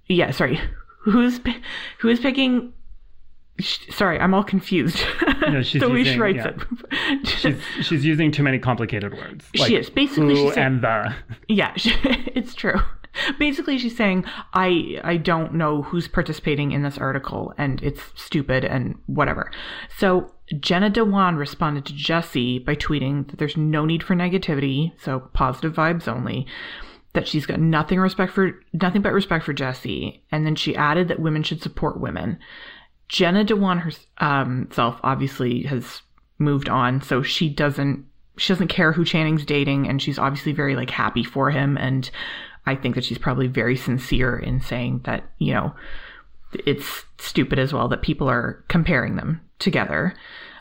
yeah, 0.08 0.32
sorry. 0.32 0.60
Who's 1.04 1.40
who 2.00 2.10
is 2.10 2.20
picking? 2.20 2.74
Sorry, 3.60 4.20
I'm 4.20 4.34
all 4.34 4.44
confused. 4.44 5.00
No, 5.42 5.62
she's 5.64 5.82
the 5.82 5.90
way 5.90 6.04
she 6.04 6.10
using- 6.12 6.20
writes 6.22 6.38
yeah. 6.38 6.52
it. 6.92 7.28
She's, 7.28 7.62
she's 7.82 8.06
using 8.06 8.32
too 8.32 8.44
many 8.44 8.60
complicated 8.60 9.14
words. 9.14 9.46
She 9.56 9.76
is. 9.76 9.90
Basically, 9.90 10.36
she's 10.36 10.54
saying- 10.54 10.66
and 10.68 10.82
the. 10.82 11.16
yeah, 11.48 11.74
she, 11.76 11.92
it's 12.36 12.54
true. 12.54 12.76
Basically, 13.40 13.80
she's 13.80 13.98
saying 13.98 14.26
I 14.54 15.00
I 15.04 15.18
don't 15.18 15.56
know 15.56 15.82
who's 15.82 16.08
participating 16.08 16.72
in 16.72 16.84
this 16.84 17.00
article, 17.00 17.52
and 17.58 17.82
it's 17.82 18.02
stupid 18.14 18.64
and 18.64 18.96
whatever. 19.08 19.50
So 19.98 20.32
Jenna 20.60 20.92
Dewan 20.92 21.36
responded 21.36 21.86
to 21.86 21.96
Jessie 21.96 22.60
by 22.60 22.76
tweeting 22.76 23.28
that 23.30 23.40
there's 23.40 23.58
no 23.58 23.86
need 23.86 24.04
for 24.04 24.14
negativity, 24.16 24.92
so 25.02 25.20
positive 25.34 25.74
vibes 25.74 26.08
only. 26.08 26.46
That 27.14 27.28
she's 27.28 27.48
got 27.48 27.60
nothing 27.60 28.00
respect 28.00 28.34
for 28.34 28.52
nothing 28.74 29.02
but 29.02 29.14
respect 29.14 29.44
for 29.46 29.54
Jessie, 29.54 30.24
and 30.32 30.46
then 30.46 30.54
she 30.56 30.76
added 30.76 31.08
that 31.08 31.20
women 31.20 31.42
should 31.42 31.64
support 31.64 32.00
women. 32.00 32.38
Jenna 33.10 33.44
Dewan 33.44 33.80
herself 33.80 34.06
um, 34.20 34.68
obviously 35.04 35.64
has 35.64 36.02
moved 36.40 36.70
on, 36.70 37.02
so 37.02 37.22
she 37.22 37.50
doesn't 37.50 38.06
she 38.38 38.54
doesn't 38.54 38.68
care 38.68 38.92
who 38.92 39.04
Channing's 39.04 39.46
dating, 39.46 39.88
and 39.88 40.02
she's 40.02 40.20
obviously 40.20 40.52
very 40.52 40.76
like 40.76 40.90
happy 40.90 41.24
for 41.24 41.50
him. 41.50 41.78
And 41.78 42.10
I 42.66 42.76
think 42.76 42.96
that 42.96 43.04
she's 43.04 43.18
probably 43.18 43.48
very 43.48 43.76
sincere 43.76 44.38
in 44.38 44.62
saying 44.62 45.02
that 45.06 45.24
you 45.40 45.54
know 45.54 45.74
it's 46.66 47.06
stupid 47.20 47.60
as 47.60 47.74
well 47.74 47.88
that 47.88 48.02
people 48.02 48.30
are 48.30 48.64
comparing 48.68 49.16
them 49.16 49.42
together. 49.60 50.14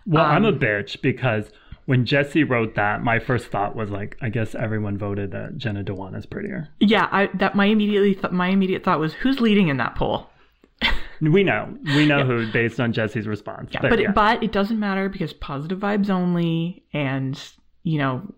Well, 0.06 0.24
I'm 0.24 0.44
a 0.44 0.48
um, 0.48 0.58
bitch 0.58 1.00
because 1.02 1.50
when 1.86 2.04
Jessie 2.04 2.44
wrote 2.44 2.74
that, 2.74 3.02
my 3.02 3.18
first 3.18 3.46
thought 3.46 3.74
was 3.74 3.90
like, 3.90 4.16
I 4.20 4.28
guess 4.28 4.54
everyone 4.54 4.98
voted 4.98 5.30
that 5.32 5.56
Jenna 5.56 5.82
Dewan 5.82 6.14
is 6.14 6.26
prettier. 6.26 6.68
Yeah, 6.80 7.08
I, 7.10 7.28
that 7.34 7.54
my 7.54 7.66
immediately 7.66 8.14
th- 8.14 8.32
my 8.32 8.48
immediate 8.48 8.84
thought 8.84 9.00
was 9.00 9.14
who's 9.14 9.40
leading 9.40 9.68
in 9.68 9.76
that 9.78 9.94
poll. 9.94 10.28
We 11.20 11.42
know, 11.42 11.76
we 11.84 12.06
know 12.06 12.24
who 12.24 12.50
based 12.52 12.80
on 12.80 12.92
Jessie's 12.92 13.26
response. 13.26 13.70
Yeah, 13.72 13.80
but 13.82 14.00
it, 14.00 14.14
but 14.14 14.42
it 14.42 14.52
doesn't 14.52 14.78
matter 14.78 15.08
because 15.08 15.32
positive 15.32 15.78
vibes 15.78 16.10
only, 16.10 16.84
and 16.92 17.40
you 17.82 17.98
know, 17.98 18.34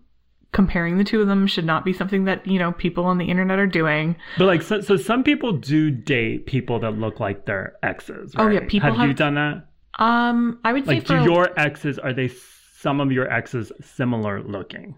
comparing 0.51 0.97
the 0.97 1.03
two 1.03 1.21
of 1.21 1.27
them 1.27 1.45
should 1.47 1.65
not 1.65 1.85
be 1.85 1.93
something 1.93 2.25
that 2.25 2.45
you 2.47 2.59
know 2.59 2.71
people 2.71 3.05
on 3.05 3.17
the 3.17 3.25
internet 3.25 3.59
are 3.59 3.67
doing. 3.67 4.15
But 4.37 4.45
like, 4.45 4.61
so, 4.61 4.81
so 4.81 4.95
some 4.97 5.23
people 5.23 5.53
do 5.53 5.91
date 5.91 6.45
people 6.45 6.79
that 6.79 6.91
look 6.91 7.19
like 7.19 7.45
their 7.45 7.75
exes. 7.83 8.33
Oh, 8.37 8.47
yeah, 8.47 8.61
people 8.67 8.93
have, 8.93 9.07
you 9.07 9.13
done 9.13 9.35
that? 9.35 9.65
Um, 9.99 10.59
I 10.63 10.73
would 10.73 10.85
say 10.85 10.95
Like, 10.95 11.07
for 11.07 11.17
do 11.17 11.23
your 11.23 11.59
exes 11.59 11.99
are 11.99 12.13
they 12.13 12.29
some 12.77 13.01
of 13.01 13.11
your 13.11 13.31
exes 13.31 13.71
similar 13.81 14.41
looking? 14.41 14.95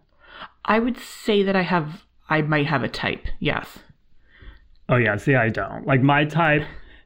I 0.65 0.79
would 0.79 0.97
say 0.97 1.43
that 1.43 1.55
I 1.55 1.63
have 1.63 2.05
I 2.29 2.41
might 2.43 2.67
have 2.67 2.83
a 2.83 2.87
type. 2.87 3.25
Yes. 3.39 3.79
Oh 4.87 4.97
yeah, 4.97 5.15
see, 5.17 5.35
I 5.35 5.49
don't. 5.49 5.87
Like 5.87 6.01
my 6.01 6.25
type 6.25 6.63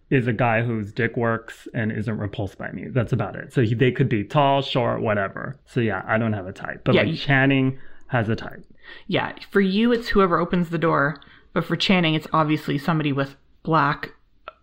is 0.10 0.28
a 0.28 0.34
guy 0.34 0.62
whose 0.62 0.92
dick 0.92 1.18
works 1.18 1.68
and 1.74 1.92
isn't 1.92 2.18
repulsed 2.18 2.58
by 2.58 2.72
me. 2.72 2.86
That's 2.90 3.12
about 3.12 3.36
it. 3.36 3.52
So 3.54 3.64
he, 3.64 3.74
they 3.74 3.92
could 3.92 4.08
be 4.10 4.24
tall, 4.24 4.62
short, 4.62 5.02
whatever. 5.02 5.58
So 5.66 5.80
yeah, 5.80 6.04
I 6.08 6.18
don't 6.18 6.34
have 6.34 6.46
a 6.48 6.54
type. 6.54 6.82
But 6.84 6.96
Yeah, 6.96 7.02
like 7.02 7.12
you- 7.12 7.18
Channing 7.18 7.80
has 8.08 8.30
a 8.30 8.36
type. 8.36 8.64
Yeah, 9.08 9.34
for 9.52 9.62
you 9.62 9.92
it's 9.92 10.10
whoever 10.10 10.38
opens 10.38 10.70
the 10.70 10.78
door, 10.78 11.20
but 11.54 11.66
for 11.66 11.76
Channing 11.76 12.14
it's 12.14 12.28
obviously 12.34 12.78
somebody 12.78 13.12
with 13.12 13.36
black 13.64 14.12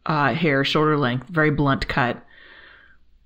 uh, 0.07 0.33
hair, 0.35 0.65
shoulder 0.65 0.97
length, 0.97 1.27
very 1.29 1.51
blunt 1.51 1.89
cut, 1.89 2.25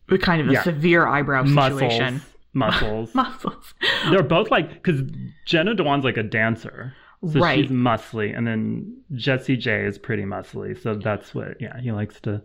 with 0.09 0.23
kind 0.23 0.41
of 0.41 0.49
a 0.49 0.53
Yeah. 0.53 0.63
severe 0.63 1.07
eyebrow 1.07 1.45
situation. 1.45 2.23
Muscles, 2.55 3.15
muscles. 3.15 3.15
Muscles. 3.15 3.75
They're 4.11 4.23
both 4.23 4.51
like 4.51 4.71
because 4.73 5.03
Jenna 5.45 5.75
Dewan's 5.75 6.05
like 6.05 6.17
a 6.17 6.23
dancer, 6.23 6.95
so 7.27 7.41
Right. 7.41 7.61
she's 7.63 7.71
muscly, 7.71 8.37
and 8.37 8.47
then 8.47 8.97
Jessie 9.15 9.57
J 9.57 9.85
is 9.85 9.99
pretty 9.99 10.25
muscly. 10.25 10.79
So 10.81 10.95
that's 10.95 11.35
what. 11.35 11.61
Yeah, 11.61 11.79
he 11.81 11.93
likes 11.93 12.21
to 12.23 12.43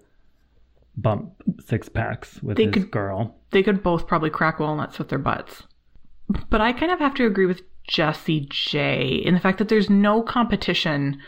bump 0.98 1.32
six 1.60 1.90
packs 1.90 2.42
with 2.44 2.58
They 2.58 2.66
his 2.66 2.74
could- 2.74 2.92
girl. 2.92 3.36
They 3.52 3.64
could 3.64 3.84
both 3.84 4.08
probably 4.08 4.30
crack 4.30 4.60
walnuts 4.60 4.98
with 5.00 5.10
their 5.10 5.20
butts. 5.20 5.64
But 6.50 6.62
I 6.62 6.72
kind 6.74 6.92
of 6.92 7.00
have 7.00 7.14
to 7.16 7.26
agree 7.26 7.46
with 7.46 7.62
Jessie 7.88 8.48
J 8.50 9.08
in 9.26 9.34
the 9.34 9.40
fact 9.40 9.58
that 9.58 9.68
there's 9.68 9.90
no 9.90 10.22
competition 10.22 11.20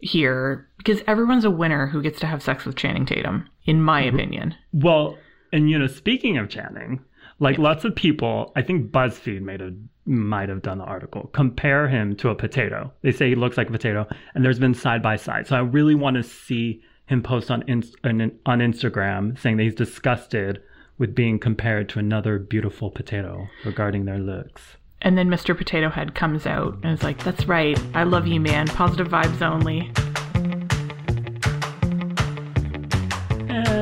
here 0.00 0.68
because 0.78 1.02
everyone's 1.06 1.44
a 1.44 1.50
winner 1.50 1.86
who 1.88 2.02
gets 2.02 2.18
to 2.20 2.26
have 2.26 2.42
sex 2.42 2.64
with 2.64 2.76
Channing 2.76 3.06
Tatum, 3.06 3.48
in 3.66 3.82
my 3.82 4.00
opinion. 4.02 4.54
Well, 4.72 5.18
and 5.52 5.68
you 5.70 5.78
know, 5.78 5.86
speaking 5.86 6.36
of 6.38 6.48
Channing, 6.48 7.00
like 7.40 7.58
lots 7.58 7.84
of 7.84 7.94
people, 7.94 8.52
I 8.56 8.62
think 8.62 8.90
BuzzFeed 8.90 9.42
made 9.42 9.60
a 9.60 9.72
might 10.04 10.48
have 10.48 10.62
done 10.62 10.78
the 10.78 10.84
article 10.84 11.28
compare 11.34 11.86
him 11.86 12.16
to 12.16 12.30
a 12.30 12.34
potato. 12.34 12.90
They 13.02 13.12
say 13.12 13.28
he 13.28 13.34
looks 13.34 13.58
like 13.58 13.68
a 13.68 13.72
potato, 13.72 14.06
and 14.34 14.44
there's 14.44 14.58
been 14.58 14.74
side 14.74 15.02
by 15.02 15.16
side. 15.16 15.46
So 15.46 15.56
I 15.56 15.60
really 15.60 15.94
want 15.94 16.16
to 16.16 16.22
see 16.22 16.82
him 17.06 17.22
post 17.22 17.50
on 17.50 17.62
on 17.62 18.58
Instagram 18.60 19.38
saying 19.38 19.56
that 19.58 19.64
he's 19.64 19.74
disgusted 19.74 20.62
with 20.98 21.14
being 21.14 21.38
compared 21.38 21.88
to 21.90 21.98
another 21.98 22.38
beautiful 22.38 22.90
potato 22.90 23.48
regarding 23.64 24.04
their 24.04 24.18
looks. 24.18 24.76
And 25.00 25.16
then 25.16 25.28
Mr. 25.28 25.56
Potato 25.56 25.90
Head 25.90 26.16
comes 26.16 26.44
out 26.44 26.78
and 26.82 26.92
is 26.92 27.04
like, 27.04 27.22
That's 27.22 27.46
right. 27.46 27.78
I 27.94 28.02
love 28.02 28.26
you, 28.26 28.40
man. 28.40 28.66
Positive 28.66 29.08
vibes 29.08 29.42
only. 29.42 29.92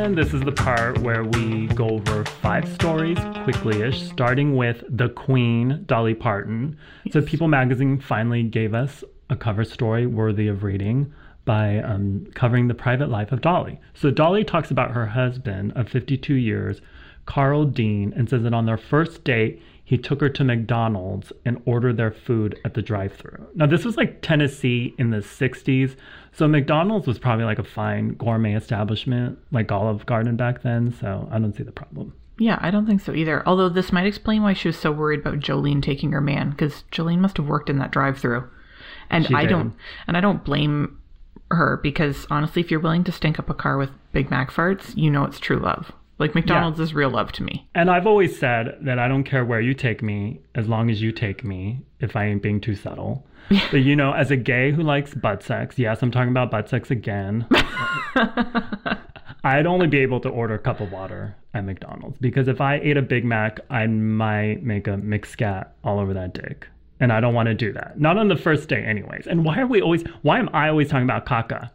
And 0.06 0.16
this 0.16 0.32
is 0.32 0.42
the 0.42 0.52
part 0.52 0.98
where 0.98 1.24
we 1.24 1.66
go 1.66 1.88
over 1.88 2.24
five 2.24 2.68
stories 2.74 3.18
quickly 3.42 3.82
ish, 3.82 4.02
starting 4.02 4.54
with 4.54 4.84
the 4.88 5.08
Queen, 5.08 5.82
Dolly 5.86 6.14
Parton. 6.14 6.78
So, 7.10 7.20
People 7.20 7.48
magazine 7.48 7.98
finally 7.98 8.44
gave 8.44 8.72
us 8.72 9.02
a 9.30 9.34
cover 9.34 9.64
story 9.64 10.06
worthy 10.06 10.46
of 10.46 10.62
reading 10.62 11.12
by 11.44 11.78
um, 11.78 12.28
covering 12.36 12.68
the 12.68 12.72
private 12.74 13.10
life 13.10 13.32
of 13.32 13.40
Dolly. 13.40 13.80
So, 13.94 14.12
Dolly 14.12 14.44
talks 14.44 14.70
about 14.70 14.92
her 14.92 15.06
husband 15.06 15.72
of 15.74 15.88
52 15.88 16.34
years, 16.34 16.80
Carl 17.24 17.64
Dean, 17.64 18.12
and 18.14 18.30
says 18.30 18.44
that 18.44 18.54
on 18.54 18.64
their 18.64 18.78
first 18.78 19.24
date, 19.24 19.60
he 19.86 19.96
took 19.96 20.20
her 20.20 20.28
to 20.28 20.42
McDonald's 20.42 21.32
and 21.44 21.62
ordered 21.64 21.96
their 21.96 22.10
food 22.10 22.58
at 22.64 22.74
the 22.74 22.82
drive 22.82 23.14
thru. 23.14 23.46
Now, 23.54 23.66
this 23.66 23.84
was 23.84 23.96
like 23.96 24.20
Tennessee 24.20 24.94
in 24.98 25.10
the 25.10 25.18
60s. 25.18 25.94
So, 26.32 26.48
McDonald's 26.48 27.06
was 27.06 27.20
probably 27.20 27.44
like 27.44 27.60
a 27.60 27.64
fine 27.64 28.14
gourmet 28.14 28.54
establishment, 28.54 29.38
like 29.52 29.70
Olive 29.70 30.04
Garden 30.04 30.34
back 30.34 30.62
then. 30.62 30.92
So, 30.92 31.28
I 31.30 31.38
don't 31.38 31.54
see 31.56 31.62
the 31.62 31.70
problem. 31.70 32.12
Yeah, 32.36 32.58
I 32.60 32.72
don't 32.72 32.84
think 32.84 33.00
so 33.00 33.14
either. 33.14 33.46
Although 33.46 33.68
this 33.68 33.92
might 33.92 34.06
explain 34.06 34.42
why 34.42 34.54
she 34.54 34.68
was 34.68 34.76
so 34.76 34.90
worried 34.90 35.20
about 35.20 35.38
Jolene 35.38 35.80
taking 35.80 36.10
her 36.10 36.20
man, 36.20 36.50
because 36.50 36.82
Jolene 36.90 37.20
must 37.20 37.36
have 37.36 37.46
worked 37.46 37.70
in 37.70 37.78
that 37.78 37.92
drive-through, 37.92 38.50
and 39.08 39.24
She 39.24 39.34
I 39.34 39.42
did. 39.42 39.50
don't, 39.50 39.74
and 40.08 40.16
I 40.16 40.20
don't 40.20 40.44
blame 40.44 40.98
her 41.52 41.78
because 41.80 42.26
honestly, 42.28 42.60
if 42.60 42.72
you're 42.72 42.80
willing 42.80 43.04
to 43.04 43.12
stink 43.12 43.38
up 43.38 43.48
a 43.48 43.54
car 43.54 43.78
with 43.78 43.90
Big 44.12 44.32
Mac 44.32 44.50
farts, 44.50 44.96
you 44.96 45.12
know 45.12 45.24
it's 45.24 45.38
true 45.38 45.58
love. 45.60 45.92
Like 46.18 46.34
McDonald's 46.34 46.80
is 46.80 46.94
real 46.94 47.10
love 47.10 47.30
to 47.32 47.42
me. 47.42 47.68
And 47.74 47.90
I've 47.90 48.06
always 48.06 48.38
said 48.38 48.78
that 48.80 48.98
I 48.98 49.06
don't 49.06 49.24
care 49.24 49.44
where 49.44 49.60
you 49.60 49.74
take 49.74 50.02
me 50.02 50.40
as 50.54 50.66
long 50.66 50.90
as 50.90 51.02
you 51.02 51.12
take 51.12 51.44
me 51.44 51.82
if 52.00 52.16
I 52.16 52.24
ain't 52.26 52.42
being 52.42 52.60
too 52.60 52.74
subtle. 52.74 53.26
but 53.70 53.78
you 53.78 53.94
know, 53.94 54.12
as 54.12 54.30
a 54.30 54.36
gay 54.36 54.72
who 54.72 54.82
likes 54.82 55.12
butt 55.14 55.42
sex, 55.42 55.78
yes, 55.78 56.02
I'm 56.02 56.10
talking 56.10 56.30
about 56.30 56.50
butt 56.50 56.68
sex 56.68 56.90
again. 56.90 57.46
I'd 59.44 59.66
only 59.66 59.86
be 59.86 59.98
able 59.98 60.20
to 60.20 60.28
order 60.28 60.54
a 60.54 60.58
cup 60.58 60.80
of 60.80 60.90
water 60.90 61.36
at 61.54 61.64
McDonald's 61.64 62.18
because 62.18 62.48
if 62.48 62.60
I 62.60 62.76
ate 62.76 62.96
a 62.96 63.02
Big 63.02 63.24
Mac, 63.24 63.60
I 63.70 63.86
might 63.86 64.62
make 64.62 64.88
a 64.88 64.96
McScat 64.96 65.68
all 65.84 66.00
over 66.00 66.14
that 66.14 66.32
dick. 66.32 66.66
And 66.98 67.12
I 67.12 67.20
don't 67.20 67.34
want 67.34 67.48
to 67.48 67.54
do 67.54 67.72
that. 67.74 68.00
Not 68.00 68.16
on 68.16 68.28
the 68.28 68.36
first 68.36 68.70
day, 68.70 68.82
anyways. 68.82 69.26
And 69.26 69.44
why 69.44 69.60
are 69.60 69.66
we 69.66 69.82
always, 69.82 70.02
why 70.22 70.38
am 70.38 70.48
I 70.54 70.70
always 70.70 70.88
talking 70.88 71.04
about 71.04 71.26
caca? 71.26 71.70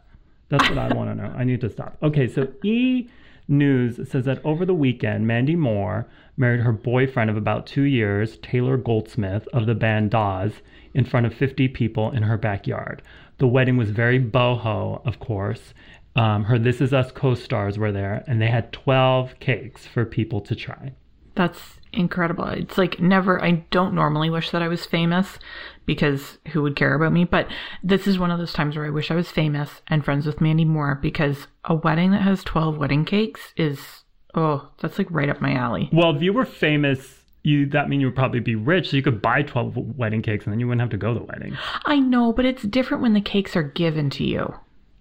That's 0.48 0.68
what 0.68 0.78
I 0.78 0.92
want 0.92 1.10
to 1.10 1.14
know. 1.14 1.32
I 1.34 1.44
need 1.44 1.60
to 1.60 1.70
stop. 1.70 1.96
Okay, 2.02 2.26
so 2.26 2.48
E 2.64 3.08
News 3.48 4.08
says 4.08 4.24
that 4.24 4.44
over 4.44 4.64
the 4.64 4.74
weekend, 4.74 5.26
Mandy 5.26 5.56
Moore 5.56 6.06
married 6.36 6.60
her 6.60 6.72
boyfriend 6.72 7.30
of 7.30 7.36
about 7.36 7.66
two 7.66 7.82
years, 7.82 8.38
Taylor 8.38 8.76
Goldsmith 8.76 9.46
of 9.52 9.66
the 9.66 9.74
band 9.74 10.10
Dawes, 10.10 10.52
in 10.94 11.04
front 11.04 11.26
of 11.26 11.34
50 11.34 11.68
people 11.68 12.10
in 12.10 12.22
her 12.22 12.38
backyard. 12.38 13.02
The 13.38 13.48
wedding 13.48 13.76
was 13.76 13.90
very 13.90 14.20
boho, 14.20 15.04
of 15.06 15.18
course. 15.18 15.74
Um, 16.14 16.44
her 16.44 16.58
This 16.58 16.80
Is 16.80 16.92
Us 16.92 17.10
co 17.10 17.34
stars 17.34 17.78
were 17.78 17.92
there, 17.92 18.22
and 18.26 18.40
they 18.40 18.48
had 18.48 18.72
12 18.72 19.40
cakes 19.40 19.86
for 19.86 20.04
people 20.04 20.40
to 20.42 20.54
try. 20.54 20.92
That's 21.34 21.78
incredible. 21.92 22.46
It's 22.46 22.78
like 22.78 23.00
never, 23.00 23.42
I 23.42 23.64
don't 23.70 23.94
normally 23.94 24.30
wish 24.30 24.50
that 24.50 24.62
I 24.62 24.68
was 24.68 24.86
famous 24.86 25.38
because 25.86 26.38
who 26.52 26.62
would 26.62 26.76
care 26.76 26.94
about 26.94 27.12
me? 27.12 27.24
But 27.24 27.48
this 27.82 28.06
is 28.06 28.18
one 28.18 28.30
of 28.30 28.38
those 28.38 28.52
times 28.52 28.76
where 28.76 28.86
I 28.86 28.90
wish 28.90 29.10
I 29.10 29.14
was 29.14 29.30
famous 29.30 29.82
and 29.88 30.04
friends 30.04 30.26
with 30.26 30.40
Mandy 30.40 30.64
Moore 30.64 30.98
because 31.00 31.46
a 31.64 31.74
wedding 31.74 32.10
that 32.12 32.22
has 32.22 32.44
12 32.44 32.78
wedding 32.78 33.04
cakes 33.04 33.52
is, 33.56 34.04
oh, 34.34 34.70
that's 34.80 34.98
like 34.98 35.08
right 35.10 35.28
up 35.28 35.40
my 35.40 35.54
alley. 35.54 35.88
Well, 35.92 36.14
if 36.14 36.22
you 36.22 36.32
were 36.32 36.46
famous, 36.46 37.24
you 37.42 37.66
that 37.66 37.88
mean 37.88 38.00
you 38.00 38.06
would 38.06 38.16
probably 38.16 38.40
be 38.40 38.54
rich, 38.54 38.90
so 38.90 38.96
you 38.96 39.02
could 39.02 39.20
buy 39.20 39.42
12 39.42 39.76
wedding 39.96 40.22
cakes 40.22 40.44
and 40.44 40.52
then 40.52 40.60
you 40.60 40.68
wouldn't 40.68 40.80
have 40.80 40.90
to 40.90 40.96
go 40.96 41.12
to 41.12 41.20
the 41.20 41.26
wedding. 41.26 41.56
I 41.84 41.98
know, 41.98 42.32
but 42.32 42.44
it's 42.44 42.62
different 42.62 43.02
when 43.02 43.14
the 43.14 43.20
cakes 43.20 43.56
are 43.56 43.62
given 43.62 44.10
to 44.10 44.24
you. 44.24 44.54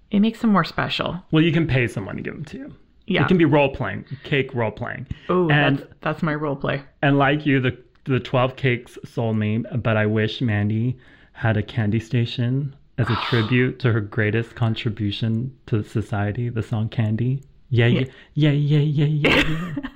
It 0.09 0.19
makes 0.19 0.41
them 0.41 0.51
more 0.51 0.65
special. 0.65 1.23
Well, 1.31 1.43
you 1.43 1.53
can 1.53 1.67
pay 1.67 1.87
someone 1.87 2.17
to 2.17 2.21
give 2.21 2.33
them 2.33 2.45
to 2.45 2.57
you. 2.57 2.73
Yeah. 3.11 3.23
It 3.25 3.27
can 3.27 3.37
be 3.37 3.45
role 3.45 3.69
playing, 3.75 4.05
cake 4.23 4.53
role 4.53 4.71
playing. 4.71 5.07
Oh, 5.29 5.49
and 5.49 5.79
that's, 5.79 5.89
that's 6.01 6.23
my 6.23 6.33
role 6.35 6.55
play. 6.55 6.81
and 7.01 7.17
like 7.17 7.45
you, 7.45 7.59
the 7.59 7.77
the 8.05 8.19
twelve 8.19 8.55
cakes 8.55 8.97
sold 9.05 9.37
me. 9.37 9.59
But 9.75 9.97
I 9.97 10.05
wish 10.05 10.41
Mandy 10.41 10.97
had 11.33 11.57
a 11.57 11.63
candy 11.63 11.99
station 11.99 12.75
as 12.97 13.09
a 13.09 13.15
tribute 13.25 13.79
to 13.79 13.91
her 13.91 14.01
greatest 14.01 14.55
contribution 14.55 15.55
to 15.67 15.83
society, 15.83 16.49
the 16.49 16.63
song 16.63 16.89
"Candy." 16.89 17.43
Yeah, 17.69 17.87
yeah, 17.87 18.03
yeah, 18.33 18.51
yeah, 18.51 18.79
yeah, 18.79 19.05
yeah. 19.05 19.43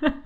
yeah. 0.02 0.12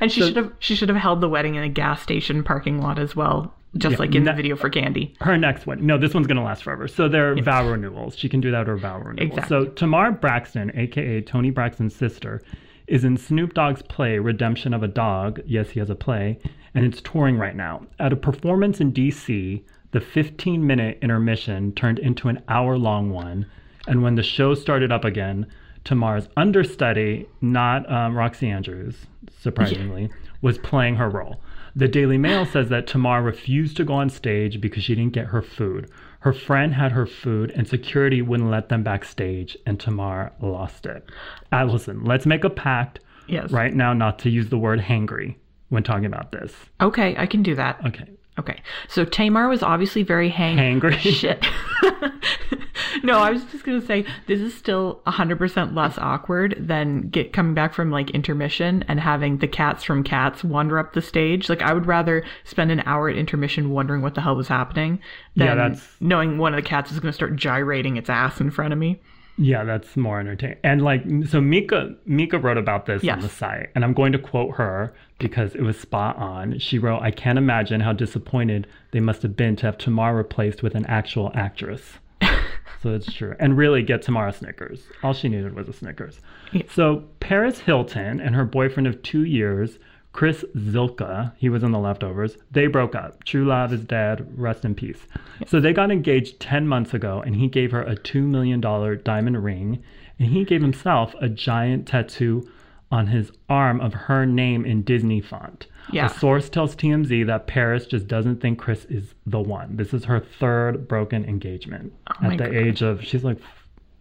And 0.00 0.10
she 0.12 0.20
So- 0.20 0.26
should 0.26 0.36
have 0.36 0.52
she 0.58 0.74
should 0.74 0.88
have 0.88 0.98
held 0.98 1.20
the 1.20 1.28
wedding 1.28 1.54
in 1.54 1.62
a 1.62 1.68
gas 1.68 2.02
station 2.02 2.42
parking 2.44 2.80
lot 2.82 2.98
as 2.98 3.14
well, 3.16 3.54
just 3.76 3.92
Yeah, 3.92 3.98
like 3.98 4.14
in 4.14 4.24
the 4.24 4.32
video 4.32 4.56
for 4.56 4.70
Candy. 4.70 5.14
her 5.20 5.36
next 5.36 5.66
one. 5.66 5.84
No, 5.84 5.98
this 5.98 6.14
one's 6.14 6.26
gonna 6.26 6.44
last 6.44 6.62
forever. 6.62 6.88
So 6.88 7.08
they're 7.08 7.34
vow 7.42 7.68
renewals. 7.68 8.16
She 8.16 8.28
can 8.28 8.40
do 8.40 8.50
that 8.50 8.68
or 8.68 8.76
vow 8.76 8.98
renewals. 8.98 9.30
Exactly. 9.38 9.48
So 9.48 9.64
Tamar 9.72 10.12
Braxton, 10.12 10.72
aka 10.74 11.20
Toni 11.20 11.50
Braxton's 11.50 11.94
sister, 11.94 12.42
is 12.86 13.04
in 13.04 13.16
Snoop 13.18 13.52
Dogg's 13.54 13.82
play 13.82 14.18
Redemption 14.18 14.72
of 14.72 14.82
a 14.82 14.88
Dogg. 14.88 15.40
Yes, 15.44 15.70
he 15.70 15.80
has 15.80 15.90
a 15.90 15.94
play, 15.94 16.38
and 16.74 16.86
it's 16.86 17.02
touring 17.02 17.36
right 17.36 17.54
now. 17.54 17.82
At 17.98 18.12
a 18.14 18.16
performance 18.16 18.80
in 18.80 18.92
DC, 18.92 19.62
the 19.90 20.00
15-minute 20.00 20.98
intermission 21.02 21.72
turned 21.72 21.98
into 21.98 22.28
an 22.28 22.42
hour-long 22.48 23.10
one, 23.10 23.44
and 23.86 24.02
when 24.02 24.14
the 24.14 24.22
show 24.22 24.54
started 24.54 24.90
up 24.90 25.04
again, 25.04 25.46
Tamar's 25.84 26.28
understudy, 26.36 27.26
not 27.40 27.90
um, 27.90 28.16
Roxy 28.16 28.48
Andrews, 28.48 29.06
surprisingly, 29.40 30.10
was 30.42 30.58
playing 30.58 30.96
her 30.96 31.08
role. 31.08 31.40
The 31.76 31.88
Daily 31.88 32.18
Mail 32.18 32.44
says 32.44 32.68
that 32.70 32.86
Tamar 32.86 33.22
refused 33.22 33.76
to 33.76 33.84
go 33.84 33.94
on 33.94 34.10
stage 34.10 34.60
because 34.60 34.82
she 34.84 34.94
didn't 34.94 35.12
get 35.12 35.26
her 35.26 35.42
food. 35.42 35.90
Her 36.20 36.32
friend 36.32 36.74
had 36.74 36.92
her 36.92 37.06
food, 37.06 37.52
and 37.54 37.68
security 37.68 38.20
wouldn't 38.22 38.50
let 38.50 38.68
them 38.68 38.82
backstage, 38.82 39.56
and 39.64 39.78
Tamar 39.78 40.32
lost 40.40 40.86
it. 40.86 41.08
Uh, 41.52 41.64
listen, 41.64 42.04
let's 42.04 42.26
make 42.26 42.44
a 42.44 42.50
pact 42.50 43.00
Yes. 43.28 43.50
right 43.52 43.74
now 43.74 43.92
not 43.92 44.18
to 44.20 44.30
use 44.30 44.48
the 44.48 44.58
word 44.58 44.80
hangry 44.80 45.36
when 45.68 45.82
talking 45.82 46.06
about 46.06 46.32
this. 46.32 46.52
Okay, 46.80 47.14
I 47.16 47.26
can 47.26 47.42
do 47.42 47.54
that. 47.54 47.78
Okay. 47.86 48.08
Okay. 48.38 48.62
So 48.88 49.04
Tamar 49.04 49.48
was 49.48 49.62
obviously 49.62 50.02
very 50.02 50.28
hang 50.28 50.56
Hangry. 50.56 50.98
Shit. 50.98 51.44
no, 53.02 53.18
I 53.18 53.30
was 53.30 53.42
just 53.44 53.64
gonna 53.64 53.84
say 53.84 54.06
this 54.26 54.40
is 54.40 54.54
still 54.54 55.00
hundred 55.06 55.38
percent 55.38 55.74
less 55.74 55.98
awkward 55.98 56.54
than 56.58 57.08
get 57.08 57.32
coming 57.32 57.54
back 57.54 57.74
from 57.74 57.90
like 57.90 58.10
intermission 58.10 58.84
and 58.86 59.00
having 59.00 59.38
the 59.38 59.48
cats 59.48 59.82
from 59.82 60.04
Cats 60.04 60.44
wander 60.44 60.78
up 60.78 60.92
the 60.92 61.02
stage. 61.02 61.48
Like 61.48 61.62
I 61.62 61.72
would 61.72 61.86
rather 61.86 62.24
spend 62.44 62.70
an 62.70 62.82
hour 62.86 63.08
at 63.08 63.16
intermission 63.16 63.70
wondering 63.70 64.02
what 64.02 64.14
the 64.14 64.20
hell 64.20 64.36
was 64.36 64.48
happening 64.48 65.00
than 65.34 65.46
Yeah, 65.46 65.76
knowing 66.00 66.38
one 66.38 66.54
of 66.54 66.62
the 66.62 66.68
cats 66.68 66.92
is 66.92 67.00
gonna 67.00 67.12
start 67.12 67.34
gyrating 67.34 67.96
its 67.96 68.08
ass 68.08 68.40
in 68.40 68.50
front 68.50 68.72
of 68.72 68.78
me. 68.78 69.00
Yeah, 69.38 69.62
that's 69.62 69.96
more 69.96 70.18
entertaining. 70.18 70.58
And 70.64 70.82
like, 70.82 71.04
so 71.28 71.40
Mika 71.40 71.94
Mika 72.04 72.38
wrote 72.38 72.58
about 72.58 72.86
this 72.86 73.06
on 73.06 73.20
the 73.20 73.28
site, 73.28 73.70
and 73.74 73.84
I'm 73.84 73.94
going 73.94 74.12
to 74.12 74.18
quote 74.18 74.56
her 74.56 74.92
because 75.18 75.54
it 75.54 75.62
was 75.62 75.78
spot 75.78 76.16
on. 76.16 76.58
She 76.58 76.78
wrote, 76.78 77.02
"I 77.02 77.12
can't 77.12 77.38
imagine 77.38 77.80
how 77.80 77.92
disappointed 77.92 78.66
they 78.90 79.00
must 79.00 79.22
have 79.22 79.36
been 79.36 79.54
to 79.56 79.66
have 79.66 79.78
Tamar 79.78 80.16
replaced 80.16 80.62
with 80.62 80.74
an 80.74 80.84
actual 80.86 81.30
actress." 81.34 81.98
so 82.82 82.94
it's 82.94 83.12
true, 83.12 83.36
and 83.38 83.56
really 83.56 83.82
get 83.84 84.02
Tamar 84.02 84.32
Snickers. 84.32 84.82
All 85.04 85.14
she 85.14 85.28
needed 85.28 85.54
was 85.54 85.68
a 85.68 85.72
Snickers. 85.72 86.20
Yeah. 86.52 86.62
So 86.74 87.04
Paris 87.20 87.60
Hilton 87.60 88.20
and 88.20 88.34
her 88.34 88.44
boyfriend 88.44 88.88
of 88.88 89.00
two 89.04 89.24
years, 89.24 89.78
Chris 90.18 90.44
Zylka, 90.56 91.30
he 91.36 91.48
was 91.48 91.62
in 91.62 91.70
The 91.70 91.78
Leftovers. 91.78 92.36
They 92.50 92.66
broke 92.66 92.96
up. 92.96 93.22
True 93.22 93.44
love 93.44 93.72
is 93.72 93.84
dead. 93.84 94.26
Rest 94.36 94.64
in 94.64 94.74
peace. 94.74 95.06
So 95.46 95.60
they 95.60 95.72
got 95.72 95.92
engaged 95.92 96.40
10 96.40 96.66
months 96.66 96.92
ago, 96.92 97.22
and 97.24 97.36
he 97.36 97.46
gave 97.46 97.70
her 97.70 97.82
a 97.82 97.94
$2 97.94 98.24
million 98.24 98.60
diamond 98.60 99.44
ring, 99.44 99.80
and 100.18 100.32
he 100.32 100.44
gave 100.44 100.60
himself 100.60 101.14
a 101.20 101.28
giant 101.28 101.86
tattoo 101.86 102.50
on 102.90 103.06
his 103.06 103.30
arm 103.48 103.80
of 103.80 103.94
her 103.94 104.26
name 104.26 104.64
in 104.64 104.82
Disney 104.82 105.20
font. 105.20 105.68
Yeah. 105.92 106.06
A 106.06 106.08
source 106.08 106.48
tells 106.48 106.74
TMZ 106.74 107.24
that 107.28 107.46
Paris 107.46 107.86
just 107.86 108.08
doesn't 108.08 108.40
think 108.40 108.58
Chris 108.58 108.86
is 108.86 109.14
the 109.24 109.38
one. 109.38 109.76
This 109.76 109.94
is 109.94 110.06
her 110.06 110.18
third 110.18 110.88
broken 110.88 111.24
engagement 111.26 111.92
oh 112.08 112.14
my 112.22 112.32
at 112.32 112.38
the 112.38 112.44
God. 112.46 112.54
age 112.56 112.82
of, 112.82 113.04
she's 113.04 113.22
like, 113.22 113.38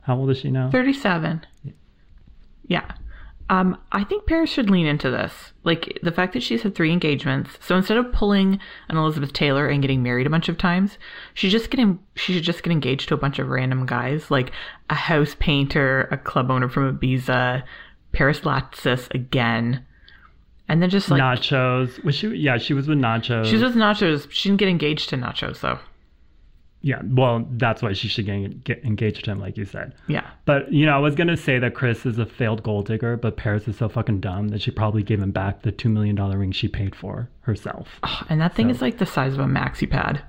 how 0.01 0.17
old 0.17 0.31
is 0.31 0.39
she 0.39 0.49
now? 0.49 0.71
37. 0.71 1.45
Yeah. 2.65 2.91
Um, 3.49 3.77
I 3.93 4.03
think 4.03 4.25
Paris 4.25 4.49
should 4.49 4.69
lean 4.69 4.85
into 4.85 5.09
this. 5.09 5.53
Like 5.63 5.99
the 6.03 6.11
fact 6.11 6.33
that 6.33 6.43
she's 6.43 6.63
had 6.63 6.75
three 6.75 6.91
engagements. 6.91 7.57
So 7.61 7.77
instead 7.77 7.97
of 7.97 8.11
pulling 8.11 8.59
an 8.89 8.97
Elizabeth 8.97 9.31
Taylor 9.31 9.67
and 9.69 9.81
getting 9.81 10.03
married 10.03 10.27
a 10.27 10.29
bunch 10.29 10.49
of 10.49 10.57
times, 10.57 10.97
she 11.33 11.49
just 11.49 11.69
get 11.69 11.79
she 12.15 12.33
should 12.33 12.43
just 12.43 12.61
get 12.63 12.71
engaged 12.71 13.07
to 13.09 13.13
a 13.13 13.17
bunch 13.17 13.39
of 13.39 13.47
random 13.47 13.85
guys, 13.85 14.29
like 14.29 14.51
a 14.89 14.95
house 14.95 15.35
painter, 15.39 16.09
a 16.11 16.17
club 16.17 16.51
owner 16.51 16.67
from 16.67 16.97
Ibiza, 16.97 17.63
Paris 18.11 18.41
Latsis 18.41 19.13
again, 19.13 19.85
and 20.67 20.81
then 20.81 20.89
just 20.89 21.09
like 21.09 21.21
Nachos. 21.21 22.03
Was 22.03 22.15
she? 22.15 22.27
Yeah, 22.29 22.57
she 22.57 22.73
was 22.73 22.87
with 22.87 22.97
Nachos. 22.97 23.45
she 23.45 23.53
was 23.53 23.63
with 23.63 23.75
Nachos. 23.75 24.29
She 24.29 24.49
didn't 24.49 24.59
get 24.59 24.67
engaged 24.69 25.09
to 25.09 25.15
Nachos 25.17 25.61
though. 25.61 25.79
Yeah, 26.81 27.01
well, 27.03 27.45
that's 27.51 27.81
why 27.81 27.93
she 27.93 28.07
should 28.07 28.27
get, 28.27 28.63
get 28.63 28.85
engaged 28.85 29.25
to 29.25 29.31
him, 29.31 29.39
like 29.39 29.57
you 29.57 29.65
said. 29.65 29.95
Yeah. 30.07 30.29
But 30.45 30.71
you 30.71 30.85
know, 30.85 30.95
I 30.95 30.99
was 30.99 31.15
gonna 31.15 31.37
say 31.37 31.59
that 31.59 31.73
Chris 31.73 32.05
is 32.05 32.19
a 32.19 32.25
failed 32.25 32.63
gold 32.63 32.85
digger, 32.85 33.17
but 33.17 33.35
Paris 33.35 33.67
is 33.67 33.77
so 33.77 33.89
fucking 33.89 34.21
dumb 34.21 34.49
that 34.49 34.61
she 34.61 34.71
probably 34.71 35.03
gave 35.03 35.19
him 35.19 35.31
back 35.31 35.63
the 35.63 35.71
two 35.71 35.89
million 35.89 36.15
dollar 36.15 36.37
ring 36.37 36.51
she 36.51 36.67
paid 36.67 36.95
for 36.95 37.29
herself. 37.41 37.99
And 38.29 38.39
that 38.41 38.55
thing 38.55 38.69
is 38.69 38.81
like 38.81 38.99
the 38.99 39.05
size 39.05 39.33
of 39.33 39.39
a 39.39 39.45
maxi 39.45 39.89
pad. 39.89 40.21